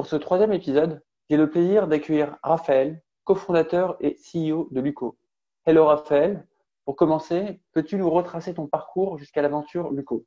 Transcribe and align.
Pour 0.00 0.06
ce 0.06 0.16
troisième 0.16 0.54
épisode, 0.54 1.02
j'ai 1.28 1.36
le 1.36 1.50
plaisir 1.50 1.86
d'accueillir 1.86 2.38
Raphaël, 2.42 3.02
cofondateur 3.24 3.98
et 4.00 4.16
CEO 4.16 4.66
de 4.70 4.80
Luco. 4.80 5.18
Hello 5.66 5.84
Raphaël, 5.84 6.46
pour 6.86 6.96
commencer, 6.96 7.60
peux-tu 7.74 7.96
nous 7.96 8.08
retracer 8.08 8.54
ton 8.54 8.66
parcours 8.66 9.18
jusqu'à 9.18 9.42
l'aventure 9.42 9.92
Luco? 9.92 10.24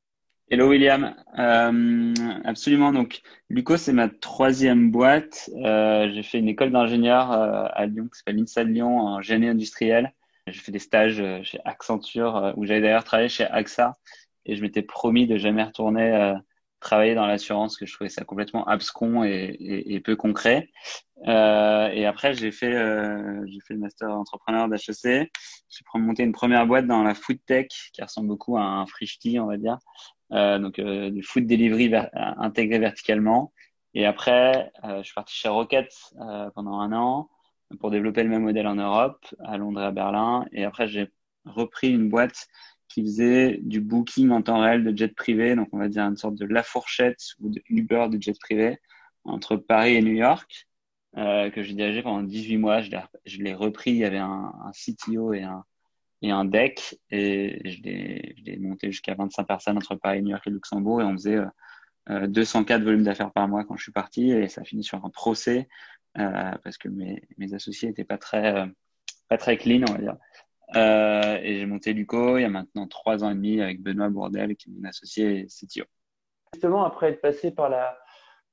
Hello 0.51 0.69
William, 0.69 1.15
euh, 1.39 2.13
absolument. 2.45 2.93
Donc 2.93 3.23
Luco, 3.49 3.75
c'est 3.75 3.93
ma 3.93 4.09
troisième 4.09 4.91
boîte. 4.91 5.49
Euh, 5.55 6.07
j'ai 6.13 6.21
fait 6.21 6.37
une 6.37 6.49
école 6.49 6.69
d'ingénieur 6.69 7.31
euh, 7.31 7.65
à 7.71 7.87
Lyon 7.87 8.09
qui 8.09 8.19
s'appelle 8.19 8.35
l'INSA 8.35 8.65
de 8.65 8.69
Lyon 8.69 8.99
en 8.99 9.21
génie 9.23 9.47
industriel. 9.47 10.13
J'ai 10.45 10.59
fait 10.59 10.71
des 10.71 10.77
stages 10.77 11.23
chez 11.41 11.59
Accenture 11.65 12.53
où 12.57 12.65
j'avais 12.65 12.81
d'ailleurs 12.81 13.05
travaillé 13.05 13.27
chez 13.27 13.45
AXA 13.45 13.95
et 14.45 14.55
je 14.55 14.61
m'étais 14.61 14.83
promis 14.83 15.25
de 15.25 15.37
jamais 15.37 15.63
retourner 15.63 16.35
travailler 16.83 17.15
dans 17.15 17.25
l'assurance, 17.25 17.77
que 17.77 17.85
je 17.85 17.93
trouvais 17.93 18.09
ça 18.09 18.23
complètement 18.23 18.65
abscon 18.65 19.23
et, 19.23 20.01
peu 20.03 20.15
concret. 20.15 20.69
Euh, 21.27 21.87
et 21.89 22.05
après, 22.05 22.33
j'ai 22.33 22.51
fait, 22.51 22.75
euh, 22.75 23.43
j'ai 23.47 23.59
fait 23.61 23.73
le 23.73 23.79
master 23.79 24.09
entrepreneur 24.09 24.67
d'HEC. 24.67 25.31
J'ai 25.69 25.83
monté 25.95 26.23
une 26.23 26.33
première 26.33 26.67
boîte 26.67 26.85
dans 26.85 27.03
la 27.03 27.15
food 27.15 27.39
tech 27.45 27.67
qui 27.93 28.03
ressemble 28.03 28.27
beaucoup 28.27 28.57
à 28.57 28.61
un 28.61 28.85
Frishti, 28.85 29.39
on 29.39 29.47
va 29.47 29.57
dire. 29.57 29.77
Euh, 30.33 30.57
donc 30.57 30.79
euh, 30.79 31.11
du 31.11 31.21
food 31.21 31.45
delivery 31.45 31.91
intégré 32.13 32.79
verticalement. 32.79 33.53
Et 33.93 34.05
après, 34.05 34.71
euh, 34.83 34.97
je 34.99 35.03
suis 35.03 35.13
parti 35.13 35.35
chez 35.35 35.49
Rocket 35.49 35.93
pendant 36.55 36.79
un 36.79 36.91
an 36.93 37.29
pour 37.79 37.91
développer 37.91 38.23
le 38.23 38.29
même 38.29 38.43
modèle 38.43 38.67
en 38.67 38.75
Europe, 38.75 39.25
à 39.43 39.57
Londres 39.57 39.81
et 39.81 39.85
à 39.85 39.91
Berlin. 39.91 40.45
Et 40.51 40.63
après, 40.63 40.87
j'ai 40.87 41.11
repris 41.45 41.91
une 41.91 42.09
boîte 42.09 42.47
qui 42.93 43.01
faisait 43.01 43.59
du 43.63 43.81
booking 43.81 44.29
en 44.29 44.43
temps 44.43 44.59
réel 44.59 44.83
de 44.83 44.95
jet 44.95 45.15
privé, 45.15 45.55
donc 45.55 45.67
on 45.71 45.79
va 45.79 45.89
dire 45.89 46.03
une 46.03 46.17
sorte 46.17 46.35
de 46.35 46.45
La 46.45 46.61
Fourchette 46.61 47.21
ou 47.39 47.49
de 47.49 47.61
Uber 47.69 48.07
de 48.09 48.21
jet 48.21 48.37
privé 48.39 48.77
entre 49.23 49.55
Paris 49.55 49.95
et 49.95 50.01
New 50.01 50.13
York, 50.13 50.67
euh, 51.17 51.49
que 51.49 51.63
j'ai 51.63 51.73
dirigé 51.73 52.03
pendant 52.03 52.21
18 52.21 52.57
mois. 52.57 52.81
Je 52.81 53.41
l'ai 53.41 53.53
repris, 53.55 53.91
il 53.91 53.97
y 53.97 54.05
avait 54.05 54.19
un, 54.19 54.53
un, 54.63 54.71
CTO 54.71 55.33
et 55.33 55.41
un, 55.41 55.63
et 56.21 56.29
un 56.29 56.45
deck, 56.45 56.99
et 57.09 57.59
je 57.65 57.81
l'ai 57.81 58.57
monté 58.59 58.91
jusqu'à 58.91 59.15
25 59.15 59.43
personnes 59.43 59.77
entre 59.77 59.95
Paris, 59.95 60.21
New 60.21 60.29
York 60.29 60.45
et 60.45 60.51
Luxembourg, 60.51 61.01
et 61.01 61.05
on 61.05 61.13
faisait 61.13 61.39
euh, 62.09 62.27
204 62.27 62.83
volumes 62.83 63.03
d'affaires 63.03 63.31
par 63.31 63.47
mois 63.47 63.63
quand 63.63 63.75
je 63.75 63.83
suis 63.83 63.91
parti, 63.91 64.31
et 64.31 64.47
ça 64.49 64.63
finit 64.63 64.83
sur 64.83 65.03
un 65.03 65.09
procès, 65.09 65.67
euh, 66.19 66.51
parce 66.63 66.77
que 66.77 66.89
mes, 66.89 67.23
mes 67.39 67.55
associés 67.55 67.87
n'étaient 67.87 68.03
pas 68.03 68.19
très, 68.19 68.55
euh, 68.55 68.67
pas 69.29 69.37
très 69.37 69.57
clean, 69.57 69.83
on 69.89 69.93
va 69.93 69.97
dire. 69.97 70.17
Euh, 70.75 71.39
et 71.41 71.59
j'ai 71.59 71.65
monté 71.65 71.93
Luco 71.93 72.37
il 72.37 72.41
y 72.41 72.45
a 72.45 72.49
maintenant 72.49 72.87
trois 72.87 73.23
ans 73.23 73.29
et 73.29 73.35
demi 73.35 73.61
avec 73.61 73.81
Benoît 73.81 74.09
Bourdel, 74.09 74.55
qui 74.55 74.69
est 74.69 74.73
mon 74.73 74.87
associé 74.87 75.39
et 75.39 75.45
CTO. 75.47 75.85
Justement, 76.53 76.83
après 76.85 77.09
être 77.09 77.21
passé 77.21 77.51
par 77.51 77.69
la 77.69 77.97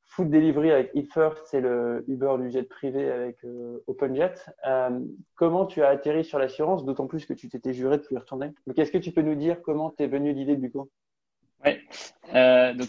food 0.04 0.30
delivery 0.30 0.72
avec 0.72 0.90
eFirst 0.94 1.40
c'est 1.46 1.60
le 1.60 2.04
Uber 2.08 2.36
du 2.40 2.50
jet 2.50 2.64
privé 2.64 3.10
avec 3.10 3.44
euh, 3.44 3.82
OpenJet, 3.86 4.34
euh, 4.66 5.00
comment 5.36 5.66
tu 5.66 5.82
as 5.82 5.88
atterri 5.88 6.24
sur 6.24 6.38
l'assurance, 6.38 6.84
d'autant 6.84 7.06
plus 7.06 7.26
que 7.26 7.32
tu 7.32 7.48
t'étais 7.48 7.72
juré 7.72 7.98
de 7.98 8.02
plus 8.02 8.16
y 8.16 8.18
retourner? 8.18 8.50
Donc, 8.66 8.78
est-ce 8.78 8.90
que 8.90 8.98
tu 8.98 9.12
peux 9.12 9.22
nous 9.22 9.36
dire 9.36 9.62
comment 9.62 9.90
t'es 9.90 10.06
venu 10.06 10.32
l'idée 10.32 10.56
de 10.56 10.62
Luco? 10.62 10.90
Oui, 11.64 11.72
donc 12.74 12.88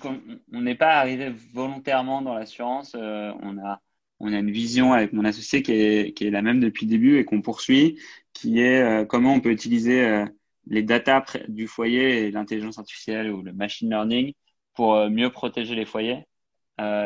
on 0.54 0.62
n'est 0.62 0.76
pas 0.76 0.94
arrivé 0.94 1.34
volontairement 1.54 2.22
dans 2.22 2.34
l'assurance. 2.34 2.96
On 2.96 3.58
a 3.58 3.82
on 4.22 4.34
a 4.34 4.38
une 4.38 4.52
vision 4.52 4.94
avec 4.94 5.14
mon 5.14 5.26
associé 5.26 5.64
qui 5.64 5.74
est, 5.74 6.14
qui 6.14 6.28
est 6.28 6.30
la 6.30 6.42
même 6.42 6.60
depuis 6.60 6.86
le 6.86 6.92
début 6.92 7.18
et 7.18 7.26
qu'on 7.26 7.42
poursuit, 7.42 8.00
qui 8.34 8.60
est 8.60 8.82
euh, 8.82 9.06
comment 9.06 9.34
on 9.34 9.40
peut 9.40 9.52
utiliser 9.52 10.06
euh, 10.06 10.26
les 10.68 10.84
datas 10.84 11.38
du 11.48 11.68
foyer 11.68 12.26
et 12.26 12.32
l'intelligence 12.32 12.78
artificielle 12.80 13.32
ou 13.32 13.42
le 13.42 13.54
machine 13.54 13.90
learning 13.90 14.34
pour 14.76 14.96
euh, 14.96 15.10
mieux 15.10 15.30
protéger 15.30 15.76
les 15.76 15.86
foyers 15.86 16.26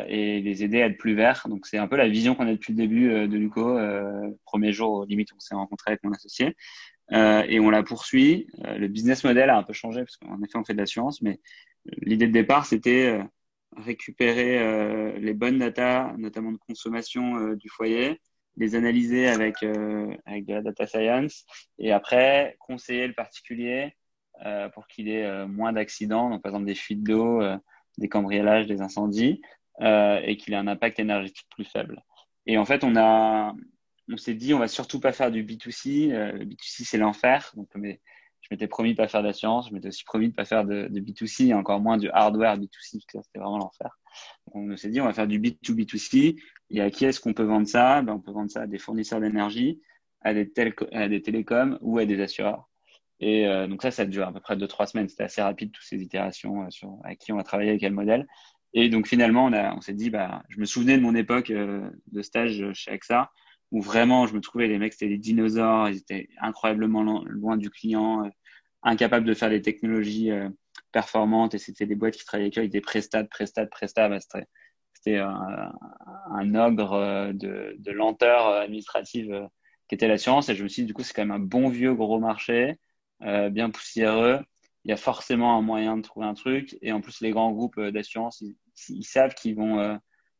et 0.08 0.40
les 0.40 0.64
aider 0.64 0.82
à 0.82 0.86
être 0.86 0.98
plus 0.98 1.16
verts. 1.16 1.48
Donc 1.50 1.68
c'est 1.68 1.78
un 1.78 1.88
peu 1.88 1.98
la 1.98 2.08
vision 2.08 2.34
qu'on 2.34 2.48
a 2.48 2.52
depuis 2.54 2.72
le 2.72 2.78
début 2.78 3.28
de 3.28 3.38
Luco. 3.38 3.78
premier 4.46 4.72
jour, 4.72 5.06
limite, 5.06 5.34
on 5.36 5.40
s'est 5.42 5.54
rencontré 5.54 5.92
avec 5.92 6.04
mon 6.06 6.14
associé. 6.14 6.56
et 7.12 7.60
on 7.60 7.70
la 7.70 7.84
poursuit. 7.84 8.48
le 8.64 8.88
business 8.88 9.26
model 9.26 9.50
a 9.50 9.58
un 9.58 9.64
peu 9.64 9.74
changé 9.74 10.00
parce 10.00 10.16
qu'en 10.16 10.42
effet, 10.44 10.58
on 10.58 10.64
fait 10.64 10.72
de 10.72 10.78
l'assurance, 10.78 11.22
mais 11.22 11.42
l'idée 12.04 12.28
de 12.28 12.32
départ, 12.32 12.66
c'était 12.66 13.20
récupérer 13.78 14.60
euh, 14.60 15.18
les 15.20 15.34
bonnes 15.34 15.60
datas, 15.60 16.14
notamment 16.18 16.52
de 16.52 16.58
consommation 16.58 17.38
euh, 17.38 17.56
du 17.56 17.70
foyer, 17.70 18.22
les 18.58 18.76
analyser 18.76 19.28
avec, 19.28 19.64
euh, 19.64 20.16
avec 20.26 20.46
de 20.46 20.54
la 20.54 20.62
data 20.62 20.88
science 20.88 21.46
et 21.78 21.92
après 21.92 22.56
conseiller 22.60 23.08
le 23.08 23.14
particulier 23.14 23.96
pour 24.74 24.86
qu'il 24.88 25.08
ait 25.08 25.48
moins 25.48 25.72
d'accidents, 25.72 26.30
donc 26.30 26.42
par 26.42 26.50
exemple 26.50 26.66
des 26.66 26.76
fuites 26.76 27.04
d'eau, 27.04 27.42
des 27.98 28.10
cambriolages, 28.10 28.68
des 28.68 28.82
incendies, 28.82 29.42
et 29.80 30.36
qu'il 30.36 30.54
ait 30.54 30.58
un 30.58 30.68
impact 30.68 31.00
énergétique 31.00 31.48
plus 31.52 31.64
faible. 31.64 32.04
Et 32.46 32.58
en 32.58 32.66
fait, 32.66 32.84
on 32.84 32.98
a, 32.98 33.56
on 34.12 34.18
s'est 34.18 34.34
dit, 34.34 34.54
on 34.54 34.60
va 34.60 34.68
surtout 34.68 35.00
pas 35.00 35.14
faire 35.14 35.32
du 35.32 35.46
B2C. 35.46 36.10
le 36.10 36.44
B2C, 36.44 36.84
c'est 36.84 36.98
l'enfer. 36.98 37.54
Donc, 37.56 37.70
mais 37.76 38.02
je 38.46 38.48
m'étais 38.52 38.68
promis 38.68 38.92
de 38.92 38.98
pas 38.98 39.08
faire 39.08 39.24
d'assurance, 39.24 39.70
je 39.70 39.74
m'étais 39.74 39.88
aussi 39.88 40.04
promis 40.04 40.30
de 40.30 40.36
pas 40.36 40.46
faire 40.46 40.66
de, 40.66 40.88
de 40.88 41.00
B2C 41.00 41.48
et 41.48 41.54
encore 41.54 41.80
moins 41.80 41.98
du 41.98 42.10
hardware 42.12 42.58
B2C, 42.58 43.02
c'était 43.02 43.40
vraiment 43.40 43.58
l'enfer. 43.58 43.98
On 44.54 44.76
s'est 44.78 44.90
dit, 44.90 45.02
on 45.02 45.06
va 45.06 45.14
faire 45.14 45.28
du 45.28 45.40
B2B2C. 45.40 46.38
Et 46.72 46.82
à 46.82 46.90
qui 46.90 47.06
est-ce 47.06 47.20
qu'on 47.20 47.34
peut 47.34 47.44
vendre 47.44 47.68
ça? 47.68 48.02
Ben, 48.02 48.14
On 48.14 48.20
peut 48.20 48.32
vendre 48.32 48.50
ça 48.50 48.62
à 48.62 48.68
des 48.68 48.80
fournisseurs 48.80 49.22
d'énergie, 49.22 49.82
à 50.22 50.34
des, 50.34 50.52
à 50.92 51.08
des 51.08 51.22
télécoms 51.22 51.78
ou 51.82 52.00
à 52.00 52.06
des 52.06 52.20
assureurs. 52.22 52.70
Et 53.20 53.48
euh, 53.48 53.68
donc 53.68 53.82
ça, 53.82 53.92
ça 53.92 54.06
dure 54.06 54.28
à 54.28 54.34
peu 54.34 54.40
près 54.40 54.58
deux 54.58 54.68
trois 54.68 54.88
semaines. 54.88 55.08
C'était 55.08 55.24
assez 55.24 55.42
rapide 55.42 55.72
toutes 55.72 55.86
ces 55.86 56.02
itérations 56.02 56.64
euh, 56.64 56.70
sur 56.70 56.98
à 57.04 57.16
qui 57.16 57.32
on 57.32 57.38
va 57.38 57.44
travailler 57.44 57.70
avec 57.70 57.82
quel 57.82 57.94
modèle. 57.94 58.28
Et 58.74 58.90
donc 58.90 59.08
finalement, 59.08 59.46
on, 59.46 59.54
on 59.78 59.82
s'est 59.82 59.94
dit, 59.94 60.10
bah, 60.10 60.44
je 60.50 60.60
me 60.60 60.66
souvenais 60.66 60.98
de 60.98 61.02
mon 61.04 61.16
époque 61.16 61.50
euh, 61.50 61.90
de 62.12 62.22
stage 62.22 62.64
chez 62.74 62.92
AXA 62.92 63.32
où 63.72 63.82
vraiment 63.82 64.28
je 64.28 64.36
me 64.36 64.42
trouvais 64.42 64.68
les 64.68 64.78
mecs 64.78 64.94
c'était 64.94 65.10
des 65.10 65.18
dinosaures, 65.18 65.90
ils 65.90 65.98
étaient 65.98 66.30
incroyablement 66.40 67.24
loin 67.26 67.58
du 67.58 67.70
client, 67.72 68.30
incapables 68.84 69.26
de 69.26 69.34
faire 69.34 69.50
des 69.50 69.62
technologies 69.62 70.30
performantes 70.92 71.54
et 71.54 71.58
c'était 71.58 71.86
des 71.86 71.96
boîtes 71.96 72.16
qui 72.16 72.26
travaillaient 72.26 72.58
avec 72.58 72.72
des 72.72 72.82
prestats, 72.82 73.24
prestats, 73.24 73.66
prestats. 73.68 74.10
Bah, 74.10 74.20
c'était 74.94 75.18
un, 75.18 75.74
un, 76.32 76.56
ogre 76.56 76.94
euh, 76.94 77.34
de, 77.34 77.92
lenteur 77.92 78.48
administrative 78.48 79.50
qui 79.88 79.96
était 79.96 80.08
l'assurance 80.08 80.50
et 80.50 80.56
je 80.56 80.64
me 80.64 80.68
suis 80.68 80.84
dit 80.84 80.88
du 80.88 80.94
coup 80.94 81.04
c'est 81.04 81.14
quand 81.14 81.24
même 81.24 81.32
un 81.32 81.40
bon 81.40 81.70
vieux 81.70 81.94
gros 81.94 82.20
marché, 82.20 82.80
euh, 83.24 83.50
bien 83.50 83.70
poussiéreux. 83.70 84.40
Il 84.84 84.90
y 84.90 84.94
a 84.94 84.98
forcément 84.98 85.58
un 85.58 85.62
moyen 85.62 85.98
de 85.98 86.02
trouver 86.02 86.28
un 86.28 86.34
truc 86.34 86.78
et 86.82 86.92
en 86.92 87.02
plus 87.02 87.22
les 87.22 87.32
grands 87.32 87.52
groupes 87.52 87.80
d'assurance 87.80 88.42
ils, 88.90 89.04
savent 89.04 89.34
qu'ils 89.34 89.56
vont 89.56 89.80
euh, 89.80 89.96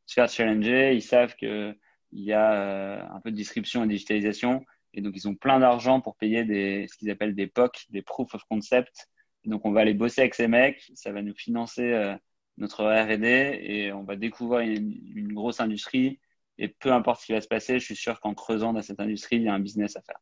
se 0.06 0.14
faire 0.14 0.28
challenger, 0.28 0.94
ils 0.94 1.02
savent 1.02 1.34
que 1.36 1.76
il 2.12 2.24
y 2.24 2.32
a 2.32 2.52
euh, 2.52 3.02
un 3.10 3.20
peu 3.20 3.30
de 3.30 3.36
distribution 3.36 3.84
et 3.84 3.88
digitalisation. 3.88 4.64
Et 4.94 5.02
donc, 5.02 5.14
ils 5.16 5.28
ont 5.28 5.34
plein 5.34 5.60
d'argent 5.60 6.00
pour 6.00 6.16
payer 6.16 6.86
ce 6.88 6.96
qu'ils 6.96 7.10
appellent 7.10 7.34
des 7.34 7.46
POC, 7.46 7.86
des 7.90 8.02
Proof 8.02 8.34
of 8.34 8.42
Concept. 8.48 9.08
Donc, 9.46 9.64
on 9.64 9.72
va 9.72 9.80
aller 9.80 9.94
bosser 9.94 10.22
avec 10.22 10.34
ces 10.34 10.48
mecs. 10.48 10.90
Ça 10.94 11.12
va 11.12 11.22
nous 11.22 11.34
financer 11.34 11.92
euh, 11.92 12.14
notre 12.58 12.84
R&D 12.84 13.58
et 13.62 13.92
on 13.92 14.02
va 14.02 14.16
découvrir 14.16 14.68
une, 14.68 15.32
grosse 15.32 15.60
industrie. 15.60 16.20
Et 16.58 16.68
peu 16.68 16.92
importe 16.92 17.20
ce 17.20 17.26
qui 17.26 17.32
va 17.32 17.40
se 17.40 17.48
passer, 17.48 17.78
je 17.78 17.84
suis 17.84 17.96
sûr 17.96 18.20
qu'en 18.20 18.34
creusant 18.34 18.72
dans 18.72 18.82
cette 18.82 19.00
industrie, 19.00 19.36
il 19.36 19.42
y 19.42 19.48
a 19.48 19.54
un 19.54 19.60
business 19.60 19.96
à 19.96 20.02
faire. 20.02 20.18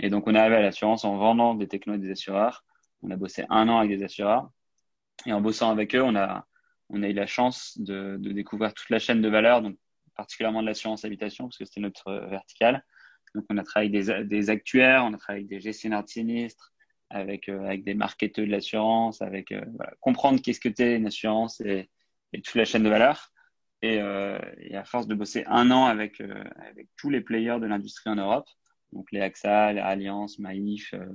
Et 0.00 0.10
donc, 0.10 0.26
on 0.26 0.34
est 0.34 0.38
arrivé 0.38 0.56
à 0.56 0.62
l'assurance 0.62 1.04
en 1.04 1.16
vendant 1.16 1.54
des 1.54 1.68
technos 1.68 1.94
et 1.94 1.98
des 1.98 2.10
assureurs. 2.10 2.64
On 3.02 3.10
a 3.10 3.16
bossé 3.16 3.44
un 3.48 3.68
an 3.68 3.78
avec 3.78 3.96
des 3.96 4.04
assureurs. 4.04 4.50
Et 5.26 5.32
en 5.32 5.40
bossant 5.40 5.70
avec 5.70 5.94
eux, 5.94 6.02
on 6.02 6.16
a, 6.16 6.46
on 6.88 7.02
a 7.02 7.08
eu 7.08 7.12
la 7.12 7.26
chance 7.26 7.78
de, 7.78 8.16
de 8.18 8.32
découvrir 8.32 8.74
toute 8.74 8.90
la 8.90 8.98
chaîne 8.98 9.22
de 9.22 9.28
valeur. 9.28 9.62
Donc, 9.62 9.76
particulièrement 10.16 10.62
de 10.62 10.66
l'assurance 10.66 11.04
habitation, 11.04 11.44
parce 11.44 11.58
que 11.58 11.64
c'était 11.64 11.80
notre 11.80 12.12
verticale. 12.28 12.84
Donc, 13.34 13.44
on 13.50 13.56
a 13.58 13.62
travaillé 13.62 13.94
avec 13.94 14.28
des, 14.28 14.36
des 14.36 14.50
actuaires, 14.50 15.04
on 15.04 15.14
a 15.14 15.18
travaillé 15.18 15.44
avec 15.44 15.50
des 15.50 15.60
gestionnaires 15.60 16.02
de 16.02 16.08
sinistres, 16.08 16.72
avec, 17.10 17.48
euh, 17.48 17.64
avec 17.64 17.84
des 17.84 17.94
marketeurs 17.94 18.46
de 18.46 18.50
l'assurance, 18.50 19.22
avec 19.22 19.52
euh, 19.52 19.62
voilà, 19.76 19.92
comprendre 20.00 20.40
qu'est-ce 20.40 20.60
que 20.60 20.68
t'es 20.68 20.96
une 20.96 21.06
assurance 21.06 21.60
et, 21.60 21.88
et, 22.32 22.42
toute 22.42 22.54
la 22.54 22.64
chaîne 22.64 22.82
de 22.82 22.88
valeur. 22.88 23.32
Et, 23.82 24.00
euh, 24.00 24.38
et, 24.58 24.76
à 24.76 24.84
force 24.84 25.06
de 25.06 25.14
bosser 25.14 25.44
un 25.46 25.70
an 25.70 25.86
avec, 25.86 26.20
euh, 26.20 26.44
avec 26.68 26.88
tous 26.96 27.10
les 27.10 27.20
players 27.20 27.60
de 27.60 27.66
l'industrie 27.66 28.10
en 28.10 28.16
Europe, 28.16 28.48
donc 28.92 29.12
les 29.12 29.20
AXA, 29.20 29.72
les 29.72 29.80
Allianz, 29.80 30.38
Maïf, 30.38 30.94
euh, 30.94 31.06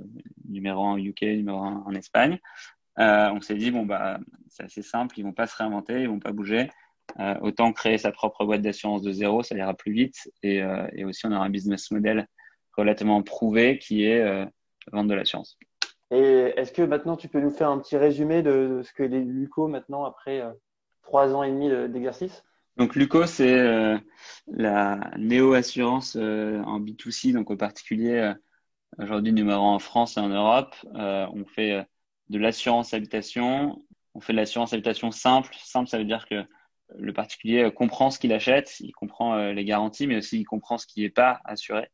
numéro 0.48 0.86
1 0.86 0.98
UK, 0.98 1.24
numéro 1.24 1.60
1 1.60 1.84
en 1.86 1.94
Espagne, 1.94 2.40
on 2.98 3.42
s'est 3.42 3.56
dit, 3.56 3.72
bon, 3.72 3.86
bah, 3.86 4.20
c'est 4.48 4.64
assez 4.64 4.84
simple, 4.84 5.20
ils 5.20 5.24
vont 5.24 5.34
pas 5.34 5.48
se 5.48 5.58
réinventer, 5.58 6.02
ils 6.02 6.08
vont 6.08 6.20
pas 6.20 6.32
bouger 6.32 6.70
autant 7.42 7.74
créer 7.74 7.98
sa 7.98 8.12
propre 8.12 8.46
boîte 8.46 8.62
d'assurance 8.62 9.02
de 9.02 9.12
zéro, 9.12 9.44
ça 9.44 9.56
ira 9.56 9.74
plus 9.74 9.92
vite. 9.92 10.32
Et, 10.42 10.62
et, 10.94 11.04
aussi, 11.04 11.26
on 11.26 11.32
aura 11.32 11.46
un 11.46 11.50
business 11.50 11.90
model 11.90 12.28
relativement 12.78 13.22
prouvé 13.24 13.80
qui 13.80 14.04
est 14.04 14.48
vendre 14.92 15.10
de 15.10 15.16
l'assurance. 15.16 15.58
Et 16.14 16.54
est-ce 16.58 16.72
que 16.72 16.84
maintenant 16.84 17.18
tu 17.18 17.28
peux 17.28 17.40
nous 17.40 17.50
faire 17.50 17.70
un 17.70 17.80
petit 17.80 17.98
résumé 17.98 18.44
de, 18.44 18.82
ce 18.84 18.94
que 18.94 19.04
les 19.04 19.22
Luco 19.22 19.68
maintenant 19.68 20.06
après 20.06 20.44
trois 21.02 21.34
ans 21.34 21.44
et 21.44 21.52
demi 21.52 21.70
d'exercice? 21.90 22.44
Donc 22.78 22.96
Luco, 22.96 23.26
c'est 23.28 23.60
euh, 23.60 23.98
la 24.48 25.12
néo-assurance 25.18 26.16
euh, 26.16 26.60
en 26.64 26.80
B2C, 26.80 27.32
donc 27.32 27.52
au 27.52 27.56
particulier 27.56 28.16
euh, 28.16 28.34
aujourd'hui 28.98 29.32
numéro 29.32 29.64
en 29.64 29.78
France 29.78 30.18
et 30.18 30.20
en 30.20 30.30
Europe. 30.30 30.76
on 30.94 31.46
fait 31.46 31.86
de 32.30 32.40
l'assurance 32.40 32.94
habitation, 32.94 33.80
on 34.16 34.22
fait 34.22 34.34
de 34.34 34.38
l'assurance 34.38 34.74
habitation 34.74 35.12
simple. 35.12 35.54
Simple, 35.60 35.88
ça 35.88 36.00
veut 36.00 36.06
dire 36.06 36.28
que 36.28 36.44
le 36.98 37.14
particulier 37.14 37.72
comprend 37.76 38.10
ce 38.10 38.20
qu'il 38.20 38.34
achète, 38.34 38.80
il 38.80 38.92
comprend 38.92 39.52
les 39.52 39.66
garanties, 39.66 40.08
mais 40.08 40.18
aussi 40.18 40.40
il 40.40 40.46
comprend 40.46 40.78
ce 40.78 40.88
qui 40.88 41.02
n'est 41.02 41.10
pas 41.10 41.42
assuré. 41.46 41.90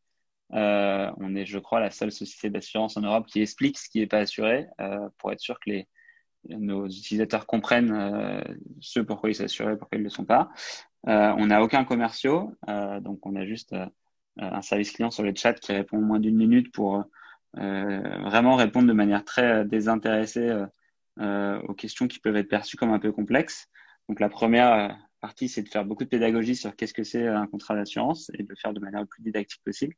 On 0.51 1.35
est, 1.35 1.45
je 1.45 1.59
crois, 1.59 1.79
la 1.79 1.91
seule 1.91 2.11
société 2.11 2.49
d'assurance 2.49 2.97
en 2.97 3.01
Europe 3.01 3.27
qui 3.27 3.41
explique 3.41 3.77
ce 3.77 3.89
qui 3.89 3.99
n'est 3.99 4.07
pas 4.07 4.19
assuré 4.19 4.67
pour 5.17 5.31
être 5.31 5.39
sûr 5.39 5.59
que 5.59 5.69
les, 5.69 5.87
nos 6.47 6.87
utilisateurs 6.87 7.45
comprennent 7.45 7.91
euh, 7.91 8.41
ce 8.79 8.99
pourquoi 8.99 9.29
ils 9.29 9.35
s'assuraient 9.35 9.73
et 9.73 9.77
pourquoi 9.77 9.97
ils 9.97 10.01
ne 10.01 10.05
le 10.05 10.09
sont 10.09 10.25
pas. 10.25 10.49
Euh, 11.07 11.33
on 11.37 11.47
n'a 11.47 11.61
aucun 11.63 11.83
commerciaux, 11.83 12.53
euh, 12.67 12.99
donc 12.99 13.25
on 13.25 13.35
a 13.35 13.45
juste 13.45 13.75
un 14.37 14.61
service 14.61 14.91
client 14.91 15.11
sur 15.11 15.23
le 15.23 15.33
chat 15.35 15.53
qui 15.53 15.73
répond 15.73 15.99
moins 15.99 16.19
d'une 16.19 16.37
minute 16.37 16.71
pour 16.71 17.03
vraiment 17.53 18.55
répondre 18.55 18.87
de 18.87 18.93
manière 18.93 19.25
très 19.25 19.65
désintéressée 19.65 20.65
aux 21.19 21.73
questions 21.73 22.07
qui 22.07 22.19
peuvent 22.19 22.37
être 22.37 22.47
perçues 22.47 22.77
comme 22.77 22.93
un 22.93 22.99
peu 22.99 23.11
complexes. 23.11 23.67
Donc 24.07 24.21
la 24.21 24.29
première 24.29 24.97
partie, 25.19 25.49
c'est 25.49 25.63
de 25.63 25.69
faire 25.69 25.85
beaucoup 25.85 26.03
de 26.03 26.09
pédagogie 26.09 26.55
sur 26.55 26.75
qu'est-ce 26.75 26.93
que 26.93 27.03
c'est 27.03 27.27
un 27.27 27.47
contrat 27.47 27.75
d'assurance 27.75 28.31
et 28.33 28.43
de 28.43 28.49
le 28.49 28.55
faire 28.55 28.73
de 28.73 28.79
manière 28.79 29.01
la 29.01 29.05
plus 29.05 29.21
didactique 29.23 29.61
possible. 29.63 29.95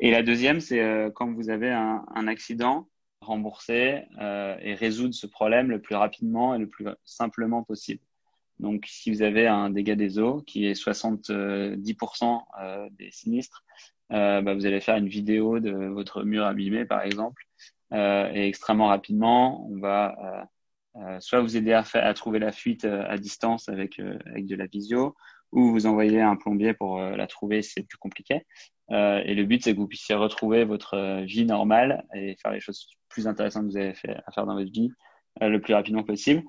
Et 0.00 0.10
la 0.10 0.22
deuxième, 0.22 0.60
c'est 0.60 1.10
quand 1.14 1.32
vous 1.32 1.48
avez 1.48 1.70
un, 1.70 2.28
accident, 2.28 2.88
rembourser 3.20 4.02
euh, 4.20 4.56
et 4.60 4.74
résoudre 4.74 5.14
ce 5.14 5.26
problème 5.26 5.70
le 5.70 5.80
plus 5.80 5.94
rapidement 5.94 6.54
et 6.54 6.58
le 6.58 6.68
plus 6.68 6.86
simplement 7.04 7.62
possible. 7.62 8.00
Donc, 8.58 8.86
si 8.88 9.10
vous 9.10 9.22
avez 9.22 9.46
un 9.46 9.68
dégât 9.68 9.96
des 9.96 10.18
eaux 10.18 10.40
qui 10.42 10.66
est 10.66 10.72
70% 10.72 12.42
euh, 12.60 12.88
des 12.92 13.10
sinistres, 13.10 13.64
euh, 14.12 14.40
bah, 14.40 14.54
vous 14.54 14.64
allez 14.64 14.80
faire 14.80 14.96
une 14.96 15.08
vidéo 15.08 15.60
de 15.60 15.72
votre 15.72 16.22
mur 16.22 16.44
abîmé, 16.44 16.84
par 16.84 17.02
exemple, 17.02 17.42
et 17.92 18.48
extrêmement 18.48 18.88
rapidement, 18.88 19.68
on 19.70 19.78
va 19.78 20.48
soit 21.20 21.40
vous 21.40 21.56
aider 21.56 21.72
à, 21.72 21.84
à, 21.94 22.14
trouver 22.14 22.38
la 22.38 22.52
fuite 22.52 22.84
à 22.84 23.16
distance 23.18 23.68
avec, 23.68 23.98
avec 23.98 24.46
de 24.46 24.56
la 24.56 24.66
visio, 24.66 25.14
ou 25.52 25.70
vous 25.70 25.86
envoyer 25.86 26.20
un 26.20 26.36
plombier 26.36 26.74
pour 26.74 27.00
la 27.00 27.26
trouver 27.26 27.62
si 27.62 27.72
c'est 27.74 27.82
plus 27.82 27.98
compliqué. 27.98 28.46
et 28.90 29.34
le 29.34 29.44
but, 29.44 29.62
c'est 29.62 29.74
que 29.74 29.78
vous 29.78 29.88
puissiez 29.88 30.14
retrouver 30.14 30.64
votre 30.64 31.22
vie 31.24 31.44
normale 31.44 32.04
et 32.14 32.36
faire 32.42 32.52
les 32.52 32.60
choses 32.60 32.88
plus 33.08 33.26
intéressant 33.26 33.60
que 33.62 33.66
vous 33.66 33.76
avez 33.76 33.94
fait 33.94 34.16
à 34.26 34.32
faire 34.32 34.46
dans 34.46 34.54
votre 34.54 34.70
vie 34.70 34.90
euh, 35.42 35.48
le 35.48 35.60
plus 35.60 35.74
rapidement 35.74 36.02
possible. 36.02 36.42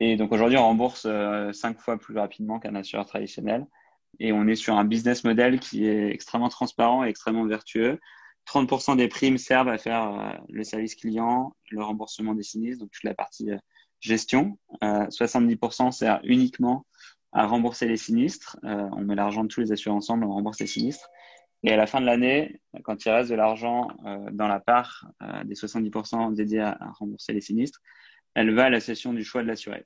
Et 0.00 0.16
donc 0.16 0.32
aujourd'hui, 0.32 0.58
on 0.58 0.62
rembourse 0.62 1.06
euh, 1.06 1.52
cinq 1.52 1.78
fois 1.80 1.98
plus 1.98 2.16
rapidement 2.16 2.58
qu'un 2.58 2.74
assureur 2.74 3.06
traditionnel. 3.06 3.66
Et 4.20 4.32
on 4.32 4.46
est 4.46 4.54
sur 4.54 4.74
un 4.76 4.84
business 4.84 5.24
model 5.24 5.60
qui 5.60 5.86
est 5.86 6.10
extrêmement 6.10 6.48
transparent 6.48 7.04
et 7.04 7.08
extrêmement 7.08 7.46
vertueux. 7.46 7.98
30% 8.46 8.96
des 8.96 9.08
primes 9.08 9.38
servent 9.38 9.68
à 9.68 9.78
faire 9.78 10.12
euh, 10.12 10.32
le 10.48 10.64
service 10.64 10.94
client, 10.94 11.54
le 11.70 11.82
remboursement 11.82 12.34
des 12.34 12.42
sinistres, 12.42 12.80
donc 12.80 12.90
toute 12.90 13.04
la 13.04 13.14
partie 13.14 13.50
gestion. 14.00 14.58
70% 14.82 15.92
sert 15.92 16.20
uniquement 16.24 16.86
à 17.32 17.46
rembourser 17.46 17.86
les 17.86 17.96
sinistres. 17.96 18.58
on 18.62 19.00
met 19.02 19.14
l'argent 19.14 19.42
de 19.42 19.48
tous 19.48 19.60
les 19.60 19.72
assureurs 19.72 19.96
ensemble, 19.96 20.24
on 20.24 20.32
rembourse 20.32 20.60
les 20.60 20.66
sinistres. 20.66 21.08
Et 21.64 21.72
à 21.72 21.76
la 21.76 21.86
fin 21.86 22.00
de 22.00 22.06
l'année, 22.06 22.60
quand 22.84 23.04
il 23.04 23.10
reste 23.10 23.30
de 23.30 23.34
l'argent 23.34 23.88
euh, 24.06 24.30
dans 24.30 24.46
la 24.46 24.60
part 24.60 25.10
euh, 25.22 25.42
des 25.44 25.54
70% 25.54 26.34
dédiés 26.34 26.60
à, 26.60 26.78
rembourser 26.98 27.32
les 27.32 27.40
sinistres, 27.40 27.80
elle 28.34 28.54
va 28.54 28.66
à 28.66 28.70
la 28.70 28.80
session 28.80 29.12
du 29.12 29.24
choix 29.24 29.42
de 29.42 29.48
l'assuré. 29.48 29.84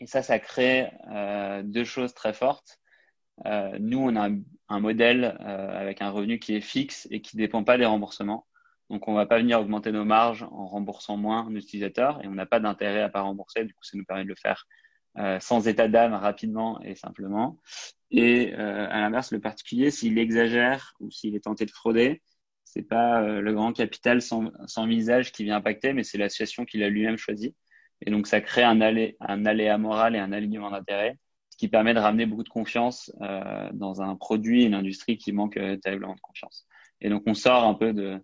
Et 0.00 0.06
ça, 0.06 0.22
ça 0.22 0.38
crée 0.38 0.90
euh, 1.10 1.62
deux 1.62 1.84
choses 1.84 2.14
très 2.14 2.32
fortes. 2.32 2.78
nous, 3.80 3.98
on 3.98 4.14
a 4.16 4.28
un, 4.68 4.80
modèle 4.80 5.24
avec 5.24 6.02
un 6.02 6.10
revenu 6.10 6.38
qui 6.38 6.54
est 6.54 6.60
fixe 6.60 7.08
et 7.10 7.20
qui 7.20 7.36
ne 7.36 7.42
dépend 7.42 7.64
pas 7.64 7.78
des 7.78 7.84
remboursements. 7.84 8.46
Donc, 8.90 9.08
on 9.08 9.12
ne 9.12 9.16
va 9.16 9.26
pas 9.26 9.38
venir 9.38 9.60
augmenter 9.60 9.90
nos 9.90 10.04
marges 10.04 10.44
en 10.44 10.66
remboursant 10.66 11.16
moins 11.16 11.48
nos 11.50 11.58
utilisateurs 11.58 12.22
et 12.22 12.28
on 12.28 12.34
n'a 12.34 12.46
pas 12.46 12.60
d'intérêt 12.60 13.02
à 13.02 13.08
pas 13.08 13.22
rembourser. 13.22 13.64
Du 13.64 13.74
coup, 13.74 13.82
ça 13.82 13.96
nous 13.96 14.04
permet 14.04 14.24
de 14.24 14.28
le 14.28 14.36
faire 14.36 14.66
euh, 15.18 15.40
sans 15.40 15.66
état 15.66 15.88
d'âme 15.88 16.12
rapidement 16.12 16.80
et 16.82 16.94
simplement. 16.94 17.58
Et 18.10 18.54
euh, 18.54 18.86
à 18.88 19.00
l'inverse, 19.00 19.32
le 19.32 19.40
particulier, 19.40 19.90
s'il 19.90 20.18
exagère 20.18 20.94
ou 21.00 21.10
s'il 21.10 21.34
est 21.34 21.44
tenté 21.44 21.64
de 21.64 21.70
frauder, 21.70 22.22
c'est 22.64 22.82
pas 22.82 23.22
euh, 23.22 23.40
le 23.40 23.54
grand 23.54 23.72
capital 23.72 24.20
sans, 24.22 24.50
sans, 24.66 24.86
visage 24.86 25.32
qui 25.32 25.44
vient 25.44 25.56
impacter, 25.56 25.92
mais 25.92 26.04
c'est 26.04 26.18
l'association 26.18 26.64
qu'il 26.64 26.82
a 26.82 26.88
lui-même 26.90 27.16
choisi. 27.16 27.56
Et 28.04 28.10
donc, 28.10 28.26
ça 28.26 28.40
crée 28.40 28.62
un, 28.62 28.78
un 29.20 29.46
aléa 29.46 29.78
moral 29.78 30.14
et 30.14 30.18
un 30.18 30.32
alignement 30.32 30.70
d'intérêt, 30.70 31.18
ce 31.48 31.56
qui 31.56 31.68
permet 31.68 31.94
de 31.94 31.98
ramener 31.98 32.26
beaucoup 32.26 32.44
de 32.44 32.48
confiance 32.50 33.10
euh, 33.22 33.70
dans 33.72 34.02
un 34.02 34.16
produit 34.16 34.62
et 34.62 34.66
une 34.66 34.74
industrie 34.74 35.16
qui 35.16 35.32
manque 35.32 35.58
terriblement 35.82 36.14
de 36.14 36.20
confiance. 36.20 36.68
Et 37.00 37.08
donc, 37.08 37.22
on 37.26 37.34
sort 37.34 37.64
un 37.64 37.74
peu 37.74 37.94
de, 37.94 38.20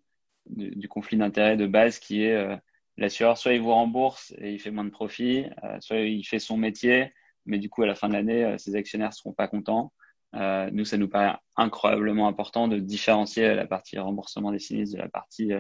du 0.47 0.89
conflit 0.89 1.17
d'intérêt 1.17 1.57
de 1.57 1.67
base 1.67 1.99
qui 1.99 2.23
est 2.23 2.59
l'assureur, 2.97 3.39
soit 3.39 3.55
il 3.55 3.61
vous 3.61 3.73
rembourse 3.73 4.35
et 4.39 4.53
il 4.53 4.59
fait 4.59 4.71
moins 4.71 4.85
de 4.85 4.91
profit, 4.91 5.47
euh, 5.65 5.79
soit 5.81 5.99
il 5.99 6.25
fait 6.25 6.39
son 6.39 6.57
métier, 6.57 7.13
mais 7.47 7.59
du 7.59 7.69
coup, 7.69 7.83
à 7.83 7.87
la 7.87 7.95
fin 7.95 8.09
de 8.09 8.15
l'année, 8.15 8.45
euh, 8.45 8.59
ses 8.59 8.77
actionnaires 8.77 9.11
ne 9.11 9.15
seront 9.15 9.33
pas 9.33 9.49
contents. 9.49 9.93
Euh, 10.35 10.71
nous, 10.73 10.85
ça 10.85 10.97
nous 10.97 11.09
paraît 11.09 11.37
incroyablement 11.57 12.29
important 12.29 12.69
de 12.69 12.79
différencier 12.79 13.55
la 13.55 13.67
partie 13.67 13.99
remboursement 13.99 14.51
des 14.51 14.59
sinistres 14.59 14.97
de 14.97 15.03
la 15.03 15.09
partie 15.09 15.53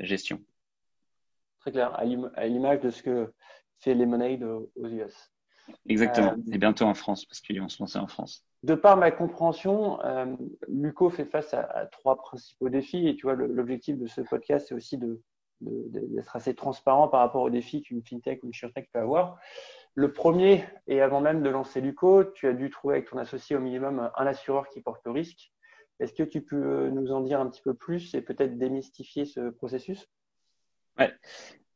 gestion. 0.00 0.40
Très 1.60 1.72
clair, 1.72 1.94
à 1.94 2.46
l'image 2.46 2.80
de 2.80 2.90
ce 2.90 3.02
que 3.02 3.32
fait 3.78 3.94
Lemonade 3.94 4.42
aux 4.42 4.70
US. 4.76 5.32
Exactement, 5.86 6.36
et 6.52 6.58
bientôt 6.58 6.84
en 6.84 6.94
France, 6.94 7.24
parce 7.24 7.40
qu'ils 7.40 7.60
vont 7.60 7.68
se 7.68 7.82
lancer 7.82 7.98
en 7.98 8.06
France. 8.06 8.44
De 8.62 8.74
par 8.74 8.96
ma 8.96 9.10
compréhension, 9.10 9.98
Luco 10.68 11.10
fait 11.10 11.24
face 11.24 11.54
à, 11.54 11.62
à, 11.62 11.86
trois 11.86 12.16
principaux 12.16 12.68
défis, 12.68 13.08
et 13.08 13.16
tu 13.16 13.26
vois, 13.26 13.34
l'objectif 13.34 13.96
de 13.98 14.06
ce 14.06 14.20
podcast, 14.22 14.68
c'est 14.68 14.74
aussi 14.74 14.98
de, 14.98 15.22
d'être 15.60 16.36
assez 16.36 16.54
transparent 16.54 17.08
par 17.08 17.20
rapport 17.20 17.42
aux 17.42 17.50
défis 17.50 17.82
qu'une 17.82 18.02
fintech 18.02 18.42
ou 18.42 18.46
une 18.46 18.52
surtech 18.52 18.88
peut 18.92 19.00
avoir. 19.00 19.38
Le 19.94 20.12
premier, 20.12 20.64
et 20.86 21.00
avant 21.00 21.20
même 21.20 21.42
de 21.42 21.50
lancer 21.50 21.80
Luco, 21.80 22.24
tu 22.24 22.46
as 22.46 22.52
dû 22.52 22.70
trouver 22.70 22.96
avec 22.96 23.10
ton 23.10 23.18
associé 23.18 23.56
au 23.56 23.60
minimum 23.60 24.10
un 24.16 24.26
assureur 24.26 24.68
qui 24.68 24.80
porte 24.80 25.04
le 25.04 25.10
risque. 25.10 25.52
Est-ce 25.98 26.12
que 26.12 26.22
tu 26.22 26.42
peux 26.42 26.88
nous 26.90 27.10
en 27.10 27.20
dire 27.20 27.40
un 27.40 27.48
petit 27.48 27.62
peu 27.62 27.74
plus 27.74 28.14
et 28.14 28.20
peut-être 28.20 28.56
démystifier 28.58 29.24
ce 29.24 29.50
processus? 29.50 30.08
Ouais. 30.96 31.12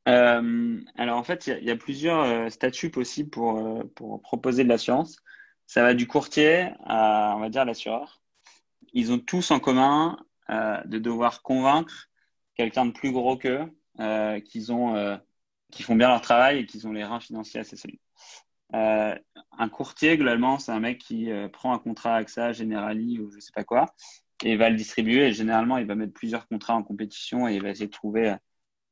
Euh, 0.08 0.80
alors 0.96 1.18
en 1.18 1.22
fait, 1.22 1.46
il 1.46 1.64
y, 1.64 1.70
a 1.70 1.76
plusieurs 1.76 2.22
euh, 2.22 2.48
statuts 2.48 2.90
possibles 2.90 3.30
pour, 3.30 3.58
euh, 3.58 3.84
pour 3.94 4.20
proposer 4.20 4.64
de 4.64 4.68
l'assurance. 4.68 5.16
Ça 5.66 5.82
va 5.82 5.94
du 5.94 6.06
courtier 6.06 6.70
à, 6.84 7.34
on 7.36 7.40
va 7.40 7.48
dire, 7.48 7.64
l'assureur. 7.64 8.20
Ils 8.92 9.12
ont 9.12 9.18
tous 9.18 9.50
en 9.50 9.60
commun 9.60 10.18
de 10.84 10.98
devoir 10.98 11.40
convaincre 11.40 12.10
quelqu'un 12.56 12.86
de 12.86 12.92
plus 12.92 13.12
gros 13.12 13.36
qu'eux, 13.36 13.66
euh, 14.00 14.40
qu'ils 14.40 14.72
ont, 14.72 14.94
euh, 14.96 15.16
qui 15.70 15.82
font 15.82 15.96
bien 15.96 16.08
leur 16.08 16.20
travail 16.20 16.58
et 16.58 16.66
qu'ils 16.66 16.86
ont 16.86 16.92
les 16.92 17.04
reins 17.04 17.20
financiers 17.20 17.60
assez 17.60 17.76
solides. 17.76 18.00
Euh, 18.74 19.14
un 19.58 19.68
courtier, 19.68 20.16
globalement, 20.16 20.58
c'est 20.58 20.72
un 20.72 20.80
mec 20.80 20.98
qui 20.98 21.30
euh, 21.30 21.48
prend 21.48 21.74
un 21.74 21.78
contrat 21.78 22.16
AXA, 22.16 22.52
Generali 22.52 23.18
ou 23.18 23.30
je 23.30 23.40
sais 23.40 23.52
pas 23.54 23.64
quoi, 23.64 23.94
et 24.44 24.56
va 24.56 24.70
le 24.70 24.76
distribuer. 24.76 25.26
Et 25.28 25.32
généralement, 25.32 25.78
il 25.78 25.86
va 25.86 25.94
mettre 25.94 26.14
plusieurs 26.14 26.46
contrats 26.48 26.74
en 26.74 26.82
compétition 26.82 27.48
et 27.48 27.56
il 27.56 27.62
va 27.62 27.70
essayer 27.70 27.86
de 27.86 27.92
trouver 27.92 28.34